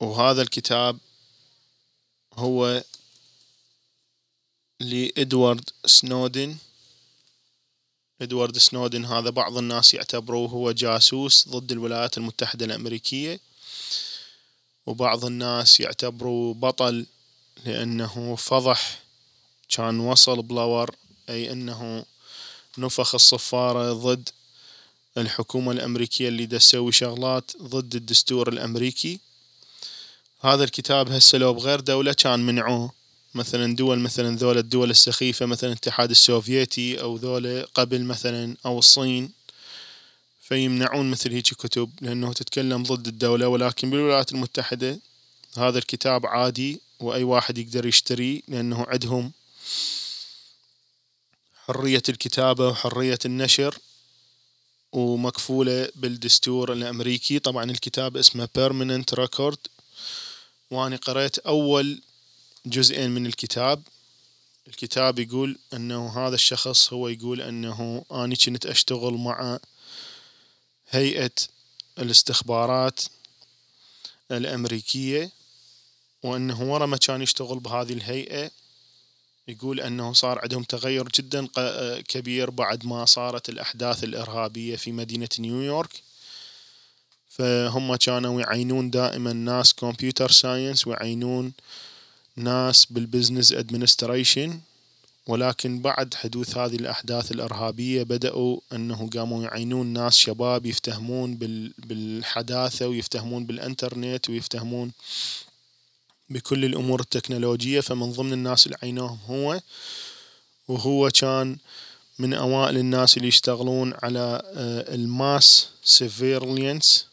وهذا 0.00 0.42
الكتاب 0.42 0.98
هو 2.40 2.84
لإدوارد 4.80 5.70
سنودن 5.86 6.56
إدوارد 8.22 8.58
سنودن 8.58 9.04
هذا 9.04 9.30
بعض 9.30 9.56
الناس 9.58 9.94
يعتبروه 9.94 10.48
هو 10.48 10.72
جاسوس 10.72 11.48
ضد 11.48 11.72
الولايات 11.72 12.18
المتحدة 12.18 12.64
الأمريكية 12.66 13.40
وبعض 14.86 15.24
الناس 15.24 15.80
يعتبروه 15.80 16.54
بطل 16.54 17.06
لأنه 17.66 18.36
فضح 18.36 18.98
كان 19.68 20.00
وصل 20.00 20.42
بلور 20.42 20.96
أي 21.28 21.52
أنه 21.52 22.04
نفخ 22.78 23.14
الصفارة 23.14 23.92
ضد 23.92 24.28
الحكومة 25.18 25.72
الأمريكية 25.72 26.28
اللي 26.28 26.46
تسوي 26.46 26.92
شغلات 26.92 27.50
ضد 27.62 27.94
الدستور 27.94 28.48
الأمريكي. 28.48 29.20
هذا 30.42 30.64
الكتاب 30.64 31.10
هسه 31.10 31.38
لو 31.38 31.54
بغير 31.54 31.80
دولة 31.80 32.12
كان 32.12 32.40
منعوه. 32.40 32.92
مثلا 33.34 33.76
دول 33.76 33.98
مثلا 33.98 34.36
ذولا 34.36 34.60
الدول 34.60 34.90
السخيفة 34.90 35.46
مثلا 35.46 35.70
الاتحاد 35.70 36.10
السوفيتي 36.10 37.00
أو 37.00 37.16
ذولا 37.16 37.66
قبل 37.74 38.04
مثلا 38.04 38.56
أو 38.66 38.78
الصين 38.78 39.30
فيمنعون 40.40 41.10
مثل 41.10 41.32
هيك 41.32 41.54
كتب 41.54 41.90
لأنه 42.00 42.32
تتكلم 42.32 42.82
ضد 42.82 43.06
الدولة. 43.06 43.48
ولكن 43.48 43.90
بالولايات 43.90 44.32
المتحدة 44.32 44.98
هذا 45.56 45.78
الكتاب 45.78 46.26
عادي 46.26 46.80
وأي 47.00 47.24
واحد 47.24 47.58
يقدر 47.58 47.86
يشتريه 47.86 48.40
لأنه 48.48 48.86
عندهم 48.88 49.32
حرية 51.66 52.02
الكتابة 52.08 52.68
وحرية 52.68 53.18
النشر 53.24 53.78
ومكفولة 54.92 55.88
بالدستور 55.96 56.72
الأمريكي. 56.72 57.38
طبعا 57.38 57.70
الكتاب 57.70 58.16
اسمه 58.16 58.48
Permanent 58.58 59.24
Record. 59.24 59.79
وأنا 60.70 60.96
قرأت 60.96 61.38
أول 61.38 62.02
جزئين 62.66 63.10
من 63.10 63.26
الكتاب. 63.26 63.82
الكتاب 64.68 65.18
يقول 65.18 65.58
أنه 65.74 66.26
هذا 66.26 66.34
الشخص 66.34 66.92
هو 66.92 67.08
يقول 67.08 67.40
أنه 67.40 68.04
أنا 68.12 68.34
كنت 68.34 68.66
أشتغل 68.66 69.14
مع 69.14 69.58
هيئة 70.90 71.30
الاستخبارات 71.98 73.00
الأمريكية 74.30 75.30
وأنه 76.22 76.72
ورا 76.72 76.86
ما 76.86 76.96
كان 76.96 77.22
يشتغل 77.22 77.60
بهذه 77.60 77.92
الهيئة 77.92 78.50
يقول 79.48 79.80
أنه 79.80 80.12
صار 80.12 80.38
عندهم 80.38 80.62
تغير 80.62 81.08
جدا 81.08 81.48
كبير 82.00 82.50
بعد 82.50 82.86
ما 82.86 83.04
صارت 83.04 83.48
الأحداث 83.48 84.04
الإرهابية 84.04 84.76
في 84.76 84.92
مدينة 84.92 85.28
نيويورك. 85.38 86.02
فهم 87.30 87.96
كانوا 87.96 88.40
يعينون 88.40 88.90
دائما 88.90 89.32
ناس 89.32 89.74
computer 89.74 90.30
science 90.30 90.86
ويعينون 90.86 91.52
ناس 92.36 92.84
بال 92.84 92.98
business 92.98 93.52
administration. 93.52 94.60
ولكن 95.26 95.80
بعد 95.80 96.14
حدوث 96.14 96.56
هذه 96.56 96.76
الأحداث 96.76 97.32
الإرهابية 97.32 98.02
بدأوا 98.02 98.60
أنه 98.72 99.10
قاموا 99.14 99.42
يعينون 99.44 99.86
ناس 99.86 100.16
شباب 100.16 100.66
يفتهمون 100.66 101.36
بالحداثة 101.78 102.88
ويفتهمون 102.88 103.46
بالإنترنت 103.46 104.30
ويفتهمون 104.30 104.92
بكل 106.30 106.64
الأمور 106.64 107.00
التكنولوجية. 107.00 107.80
فمن 107.80 108.12
ضمن 108.12 108.32
الناس 108.32 108.66
اللي 108.66 108.78
عينوهم 108.82 109.18
هو 109.26 109.60
وهو 110.68 111.10
كان 111.10 111.56
من 112.18 112.34
أوائل 112.34 112.78
الناس 112.78 113.16
اللي 113.16 113.28
يشتغلون 113.28 113.94
على 114.02 114.42
آه، 114.44 114.94
ال 114.94 115.09
mass 115.09 115.68
surveillance. 115.84 117.09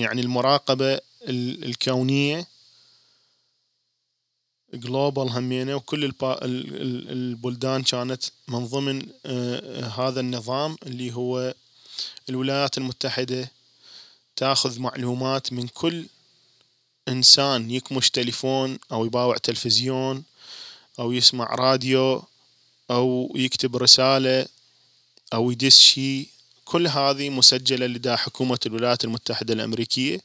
يعني 0.00 0.20
المراقبة 0.20 1.00
الكونية 1.22 2.46
global 4.74 5.30
همينة 5.30 5.74
وكل 5.74 6.12
البلدان 7.10 7.82
كانت 7.82 8.24
من 8.48 8.66
ضمن 8.66 9.08
آه، 9.26 9.86
هذا 9.86 10.20
النظام 10.20 10.76
اللي 10.86 11.14
هو 11.14 11.54
الولايات 12.28 12.78
المتحدة 12.78 13.50
تاخذ 14.36 14.80
معلومات 14.80 15.52
من 15.52 15.68
كل 15.68 16.06
إنسان 17.08 17.70
يكمش 17.70 18.10
تليفون 18.10 18.78
أو 18.92 19.04
يباوع 19.04 19.36
تلفزيون 19.36 20.24
أو 20.98 21.12
يسمع 21.12 21.54
راديو 21.54 22.22
أو 22.90 23.32
يكتب 23.36 23.76
رسالة 23.76 24.46
أو 25.34 25.50
يدس 25.50 25.78
شي 25.78 26.39
كل 26.70 26.86
هذه 26.86 27.30
مسجلة 27.30 27.86
لدى 27.86 28.16
حكومة 28.16 28.58
الولايات 28.66 29.04
المتحدة 29.04 29.54
الأمريكية. 29.54 30.20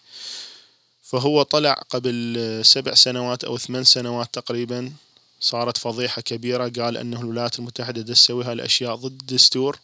فهو 1.03 1.43
طلع 1.43 1.73
قبل 1.73 2.61
سبع 2.65 2.93
سنوات 2.93 3.43
أو 3.43 3.57
ثمان 3.57 3.83
سنوات 3.83 4.33
تقريبا 4.33 4.93
صارت 5.39 5.77
فضيحة 5.77 6.21
كبيرة 6.21 6.67
قال 6.79 6.97
أنه 6.97 7.21
الولايات 7.21 7.59
المتحدة 7.59 8.01
تسوي 8.01 8.43
هالأشياء 8.43 8.95
ضد 8.95 9.19
الدستور 9.21 9.79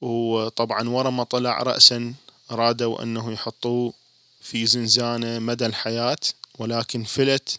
وطبعا 0.00 0.88
ورا 0.88 1.10
ما 1.10 1.24
طلع 1.24 1.62
رأسا 1.62 2.14
رادوا 2.50 3.02
أنه 3.02 3.32
يحطوه 3.32 3.92
في 4.40 4.66
زنزانة 4.66 5.38
مدى 5.38 5.66
الحياة 5.66 6.18
ولكن 6.58 7.04
فلت 7.04 7.58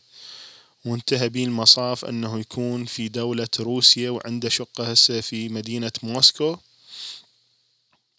وانتهى 0.85 1.29
به 1.29 1.43
المطاف 1.43 2.05
أنه 2.05 2.39
يكون 2.39 2.85
في 2.85 3.07
دولة 3.07 3.47
روسيا 3.59 4.09
وعنده 4.09 4.49
شقة 4.49 4.91
هسه 4.91 5.21
في 5.21 5.49
مدينة 5.49 5.91
موسكو. 6.03 6.57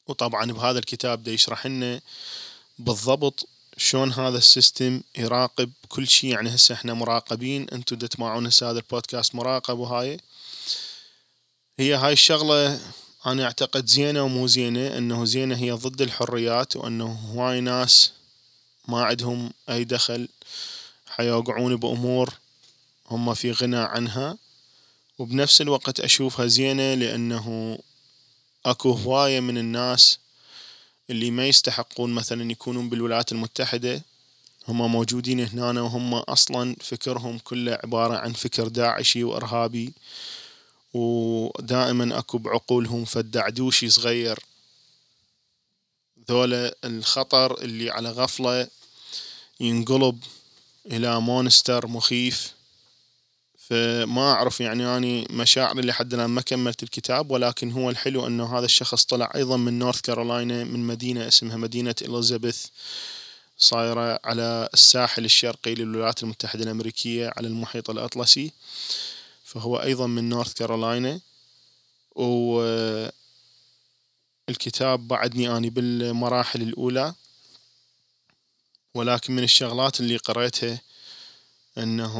وطبعا 0.06 0.52
بهذا 0.52 0.78
الكتاب 0.78 1.22
دا 1.22 1.32
يشرح 1.32 1.66
لنا 1.66 2.00
بالضبط 2.78 3.48
شلون 3.76 4.12
هذا 4.12 4.38
ال 4.38 4.47
system 4.47 5.00
يراقب 5.18 5.70
كل 5.88 6.08
شيء. 6.08 6.30
يعني 6.30 6.54
هسه 6.54 6.74
إحنا 6.74 6.94
مراقبين 6.94 7.66
أنتم 7.72 7.96
تسمعون 7.96 8.46
هسه 8.46 8.70
هذا 8.70 8.78
البودكاست 8.78 9.34
مراقب 9.34 9.78
وهاي. 9.78 10.20
هي 11.78 11.94
هاي 11.94 12.12
الشغلة 12.12 12.80
أنا 13.26 13.44
أعتقد 13.44 13.86
زينة 13.86 14.22
ومو 14.22 14.46
زينة 14.46 14.98
أنه 14.98 15.24
زينة 15.24 15.56
هي 15.56 15.70
ضد 15.72 16.02
الحريات 16.02 16.76
وأنه 16.76 17.12
هواي 17.12 17.60
ناس 17.60 18.12
ما 18.88 19.04
عندهم 19.04 19.52
أي 19.68 19.84
دخل 19.84 20.28
حيوقعون 21.06 21.76
بأمور 21.76 22.34
هم 23.10 23.34
في 23.34 23.52
غنى 23.52 23.76
عنها. 23.76 24.36
وبنفس 25.18 25.60
الوقت 25.60 26.00
أشوفها 26.00 26.46
زينة 26.46 26.94
لأنه 26.94 27.78
أكو 28.66 28.90
هواية 28.92 29.40
من 29.40 29.58
الناس 29.58 30.18
اللي 31.10 31.30
ما 31.30 31.48
يستحقون 31.48 32.14
مثلا 32.14 32.50
يكونون 32.50 32.88
بالولايات 32.88 33.32
المتحدة. 33.32 34.02
هم 34.68 34.92
موجودين 34.92 35.40
هنا 35.40 35.82
وهم 35.82 36.14
أصلا 36.14 36.76
فكرهم 36.80 37.38
كله 37.38 37.78
عبارة 37.84 38.16
عن 38.16 38.32
فكر 38.32 38.68
داعشي 38.68 39.24
وإرهابي. 39.24 39.92
ودائما 40.94 42.18
أكو 42.18 42.38
بعقولهم 42.38 43.04
فدعدوشي 43.04 43.90
صغير. 43.90 44.38
ذولا 46.30 46.74
الخطر 46.84 47.62
اللي 47.62 47.90
على 47.90 48.10
غفلة 48.10 48.68
ينقلب 49.60 50.24
إلى 50.86 51.20
مونستر 51.20 51.86
مخيف. 51.86 52.53
فما 53.68 54.32
أعرف 54.32 54.60
يعني 54.60 54.96
أني 54.96 55.26
مشاعري 55.30 55.82
لحد 55.82 56.14
الآن 56.14 56.30
ما 56.30 56.40
كملت 56.40 56.82
الكتاب 56.82 57.30
ولكن 57.30 57.72
هو 57.72 57.90
الحلو 57.90 58.26
أنه 58.26 58.58
هذا 58.58 58.64
الشخص 58.64 59.04
طلع 59.04 59.32
أيضا 59.34 59.56
من 59.56 59.78
نورث 59.78 60.00
كارولاينا 60.00 60.64
من 60.64 60.80
مدينة 60.80 61.28
اسمها 61.28 61.56
مدينة 61.56 61.94
إليزابيث 62.02 62.66
صايرة 63.58 64.20
على 64.24 64.68
الساحل 64.74 65.24
الشرقي 65.24 65.74
للولايات 65.74 66.22
المتحدة 66.22 66.64
الأمريكية 66.64 67.32
على 67.36 67.48
المحيط 67.48 67.90
الأطلسي 67.90 68.52
فهو 69.44 69.76
أيضا 69.76 70.06
من 70.06 70.28
نورث 70.28 70.52
كارولاينا 70.52 71.20
والكتاب 74.48 75.08
بعدني 75.08 75.56
أني 75.56 75.70
بالمراحل 75.70 76.62
الأولى 76.62 77.14
ولكن 78.94 79.36
من 79.36 79.42
الشغلات 79.42 80.00
اللي 80.00 80.16
قريتها 80.16 80.80
أنه 81.78 82.16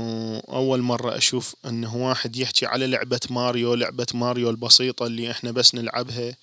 أول 0.48 0.80
مرة 0.82 1.16
أشوف 1.16 1.54
أنه 1.66 1.96
واحد 1.96 2.36
يحكي 2.36 2.66
على 2.66 2.86
لعبة 2.86 3.20
ماريو 3.30 3.74
لعبة 3.74 4.06
ماريو 4.14 4.50
البسيطة 4.50 5.06
اللي 5.06 5.30
إحنا 5.30 5.50
بس 5.50 5.74
نلعبها. 5.74 6.36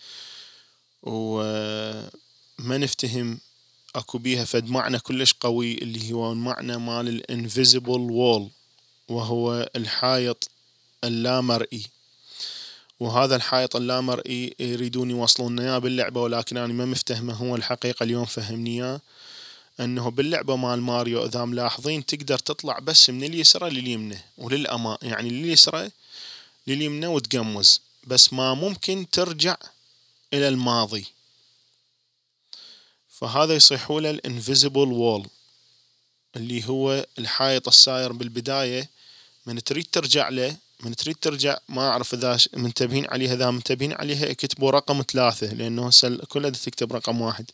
وما 1.03 2.77
نفتهم 2.77 3.39
أكو 3.95 4.17
بيها 4.17 4.45
فد 4.45 4.69
معنى 4.69 4.99
كلش 4.99 5.33
قوي 5.33 5.73
اللي 5.77 6.11
هو 6.13 6.31
المعنى 6.31 6.77
مال 6.77 7.07
ال 7.07 7.16
invisible 7.16 7.99
wall 7.99 8.49
وهو 9.09 9.69
الحائط 9.75 10.49
اللامرئي. 11.03 11.83
وهذا 12.99 13.35
الحائط 13.35 13.75
اللامرئي 13.75 14.55
يريدون 14.59 15.09
يوصلون 15.11 15.59
إياه 15.59 15.77
باللعبة 15.77 16.21
ولكن 16.21 16.57
أنا 16.57 16.73
ما 16.73 16.85
مفتهمه 16.85 17.33
هو 17.33 17.55
الحقيقة 17.55 18.03
اليوم 18.03 18.25
فهمني 18.25 18.83
إياه. 18.83 19.01
أنه 19.79 20.09
باللعبة 20.09 20.55
مال 20.55 20.81
ماريو 20.81 21.25
إذا 21.25 21.45
ملاحظين 21.45 22.05
تقدر 22.05 22.39
تطلع 22.39 22.79
بس 22.79 23.09
من 23.09 23.23
اليسرى 23.23 23.69
لليمنى 23.69 24.17
وللأمام 24.37 24.97
يعني 25.01 25.29
لليسرى 25.29 25.91
لليمنى 26.67 27.07
وتقمز 27.07 27.81
بس 28.07 28.33
ما 28.33 28.53
ممكن 28.53 29.05
ترجع 29.11 29.57
إلى 30.33 30.47
الماضي. 30.47 31.05
فهذا 33.09 33.55
يصيحوا 33.55 34.01
له 34.01 34.09
ال 34.09 34.17
invisible 34.17 34.91
wall 34.91 35.27
اللي 36.35 36.67
هو 36.67 37.05
الحائط 37.19 37.67
الساير 37.67 38.11
بالبداية. 38.11 38.89
من 39.45 39.63
تريد 39.63 39.85
ترجع 39.91 40.29
له 40.29 40.55
من 40.79 40.95
تريد 40.95 41.15
ترجع 41.21 41.57
ما 41.69 41.89
أعرف 41.89 42.13
إذا 42.13 42.37
منتبهين 42.53 43.07
عليها 43.09 43.33
إذا 43.33 43.51
منتبهين 43.51 43.93
عليها 43.93 44.31
اكتبوا 44.31 44.71
رقم 44.71 45.03
ثلاثة 45.11 45.53
لأنه 45.53 45.87
هسه 45.87 46.17
كلها 46.17 46.49
تكتب 46.49 46.93
رقم 46.93 47.21
واحد. 47.21 47.51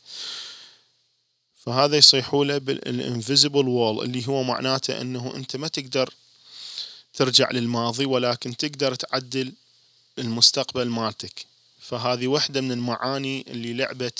فهذا 1.68 1.98
يصيحوا 1.98 2.46
له 2.46 2.58
بال 2.58 2.78
invisible 2.78 3.68
wall 3.68 4.06
اللي 4.06 4.28
هو 4.28 4.44
معناته 4.44 5.02
إنه 5.02 5.36
أنت 5.36 5.56
ما 5.56 5.68
تقدر 5.68 6.14
ترجع 7.14 7.52
للماضي 7.52 8.06
ولكن 8.06 8.58
تقدر 8.58 8.96
تعدل 8.96 9.54
المستقبل 10.20 10.90
مالتك. 10.90 11.46
فهذه 11.80 12.28
واحدة 12.28 12.62
من 12.62 12.72
المعاني 12.72 13.46
اللي 13.48 13.74
لعبة 13.74 14.12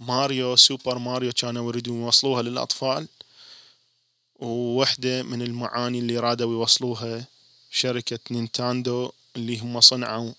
ماريو 0.00 0.56
سوبر 0.56 0.98
ماريو 0.98 1.32
كانوا 1.32 1.68
يريدون 1.68 2.02
يوصلوها 2.02 2.42
للأطفال 2.42 3.08
ووحدة 4.38 5.22
من 5.22 5.42
المعاني 5.42 5.98
اللي 5.98 6.18
رادوا 6.18 6.52
يوصلوها 6.52 7.24
شركة 7.70 8.18
نينتاندو 8.30 9.12
اللي 9.36 9.58
هم 9.58 9.80
صنعوا 9.80 10.32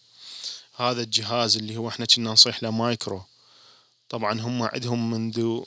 هذا 0.76 1.02
الجهاز 1.02 1.58
اللي 1.58 1.78
هو 1.78 1.90
إحنا 1.90 2.06
كنا 2.06 2.32
نصيح 2.32 2.64
له 2.64 2.72
مايكرو. 2.72 3.22
طبعا 4.10 4.42
هم 4.42 4.64
عندهم 4.64 5.12
منذ 5.12 5.64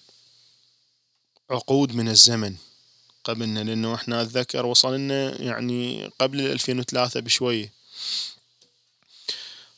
عقود 1.50 1.94
من 1.94 2.08
الزمن. 2.08 2.56
قبلنا 3.24 3.60
لأنه 3.60 3.94
إحنا 3.94 4.22
أتذكر 4.22 4.66
وصلنا 4.66 5.42
يعني 5.42 6.10
قبل 6.18 6.40
2003 6.40 7.20
بشوية 7.20 7.72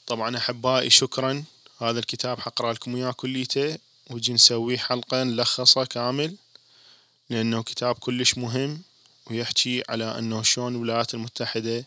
طبعا 0.07 0.37
أحبائي 0.37 0.91
شكرا. 0.91 1.45
هذا 1.81 1.99
الكتاب 1.99 2.41
حقرأ 2.41 2.73
لكم 2.73 2.97
إياه 2.97 3.11
كليته 3.13 3.79
وجي 4.11 4.33
نسويه 4.33 4.79
حلقة 4.79 5.23
نلخصه 5.23 5.85
كامل 5.85 6.37
لأنه 7.31 7.63
كتاب 7.63 7.95
كلش 7.95 8.39
مهم 8.39 8.83
ويحكي 9.27 9.83
على 9.89 10.19
أنه 10.19 10.43
شلون 10.43 10.75
الولايات 10.75 11.15
المتحدة 11.15 11.85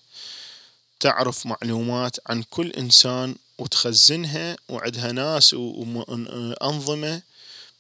تعرف 1.00 1.46
معلومات 1.46 2.18
عن 2.28 2.44
كل 2.44 2.72
إنسان 2.72 3.36
وتخزنها 3.58 4.58
وعندها 4.70 5.12
ناس 5.12 5.54
وأنظمة 5.54 7.22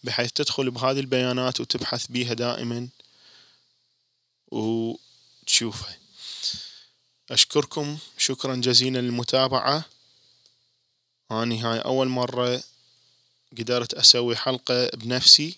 بحيث 0.04 0.32
تدخل 0.32 0.72
بهذه 0.72 0.99
البيانات 0.99 1.62
وتبحث 1.62 2.08
بيها 2.08 2.34
دائما 2.34 2.89
وتشوفها. 4.51 5.97
أشكركم. 7.32 7.97
شكرا 8.18 8.56
جزيلا 8.56 8.99
للمتابعة. 8.99 9.86
أني 11.32 11.62
هاي 11.62 11.80
أول 11.80 12.08
مرة 12.08 12.64
قدرت 13.58 13.93
أسوي 13.93 14.36
حلقة 14.36 14.89
بنفسي 14.89 15.58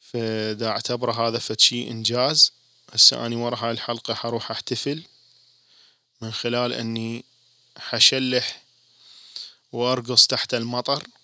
فدا 0.00 0.68
أعتبره 0.68 1.28
هذا 1.28 1.38
فد 1.38 1.60
شي 1.60 1.90
إنجاز 1.90 2.52
هسه 2.92 3.26
أني 3.26 3.36
ورا 3.36 3.56
هاي 3.56 3.70
الحلقة 3.70 4.14
حروح 4.14 4.50
أحتفل. 4.50 5.04
من 6.20 6.32
خلال 6.32 6.72
أني 6.72 7.24
حشلح 7.78 8.62
وأرقص 9.72 10.26
تحت 10.26 10.54
المطر. 10.54 11.02
آه، 11.02 11.19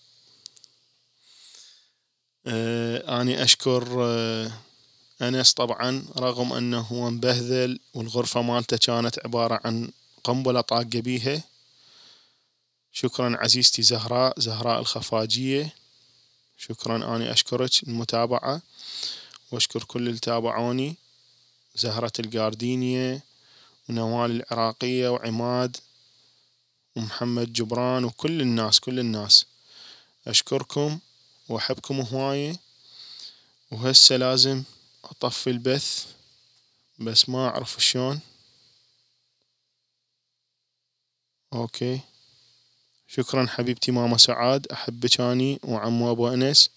أني 2.47 3.43
أشكر 3.43 3.95
آه، 3.99 4.51
أنس 5.21 5.53
طبعا 5.53 6.05
رغم 6.17 6.53
أنه 6.53 6.79
هو 6.79 7.09
مبهذل 7.09 7.79
والغرفة 7.93 8.41
مالته 8.41 8.77
كانت 8.77 9.19
عبارة 9.25 9.59
عن 9.65 9.91
قنبلة 10.23 10.61
طاقة 10.61 10.83
بيها. 10.83 11.43
شكرا 12.91 13.37
عزيزتي 13.37 13.81
زهراء 13.81 14.39
زهراء 14.39 14.79
الخفاجية. 14.79 15.73
شكرا 16.57 17.15
أني 17.15 17.31
أشكرك 17.31 17.83
المتابعة. 17.83 18.61
وأشكر 19.51 19.83
كل 19.83 20.07
اللي 20.07 20.19
تابعوني. 20.19 20.95
زهرة 21.75 22.11
الجاردينية 22.19 23.23
ونوال 23.89 24.31
العراقية 24.31 25.09
وعماد 25.09 25.77
ومحمد 26.95 27.53
جبران 27.53 28.03
وكل 28.03 28.41
الناس 28.41 28.79
كل 28.79 28.99
الناس. 28.99 29.45
أشكركم. 30.27 30.99
وأحبكم 31.49 32.01
هواية. 32.01 32.59
وهسه 33.71 34.17
لازم 34.17 34.63
أطفي 35.03 35.49
البث 35.49 36.05
بس 36.99 37.29
ما 37.29 37.47
أعرف 37.47 37.83
شلون. 37.83 38.19
أوكي. 41.53 41.99
شكرا 43.07 43.47
حبيبتي 43.47 43.91
ماما 43.91 44.17
سعاد. 44.17 44.67
أحبك 44.67 45.21
أني 45.21 45.59
وعمو 45.63 46.11
أبو 46.11 46.27
أنس. 46.27 46.69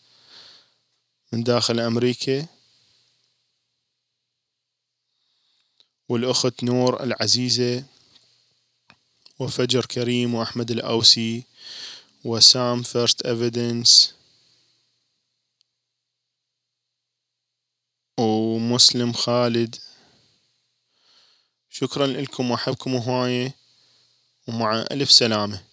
من 1.32 1.42
داخل 1.42 1.80
أمريكا. 1.80 2.46
والأخت 6.08 6.64
نور 6.64 7.02
العزيزة. 7.02 7.84
وفجر 9.38 9.86
كريم 9.86 10.34
وأحمد 10.34 10.70
الأوسي. 10.70 11.44
وسام 12.24 12.82
first 12.82 13.26
evidence 13.26 14.19
ومسلم 18.20 19.12
خالد. 19.12 19.76
شكرا 21.70 22.06
لكم 22.06 22.50
وأحبكم 22.50 22.96
هواية 22.96 23.54
ومع 24.48 24.84
ألف 24.90 25.10
سلامة. 25.10 25.69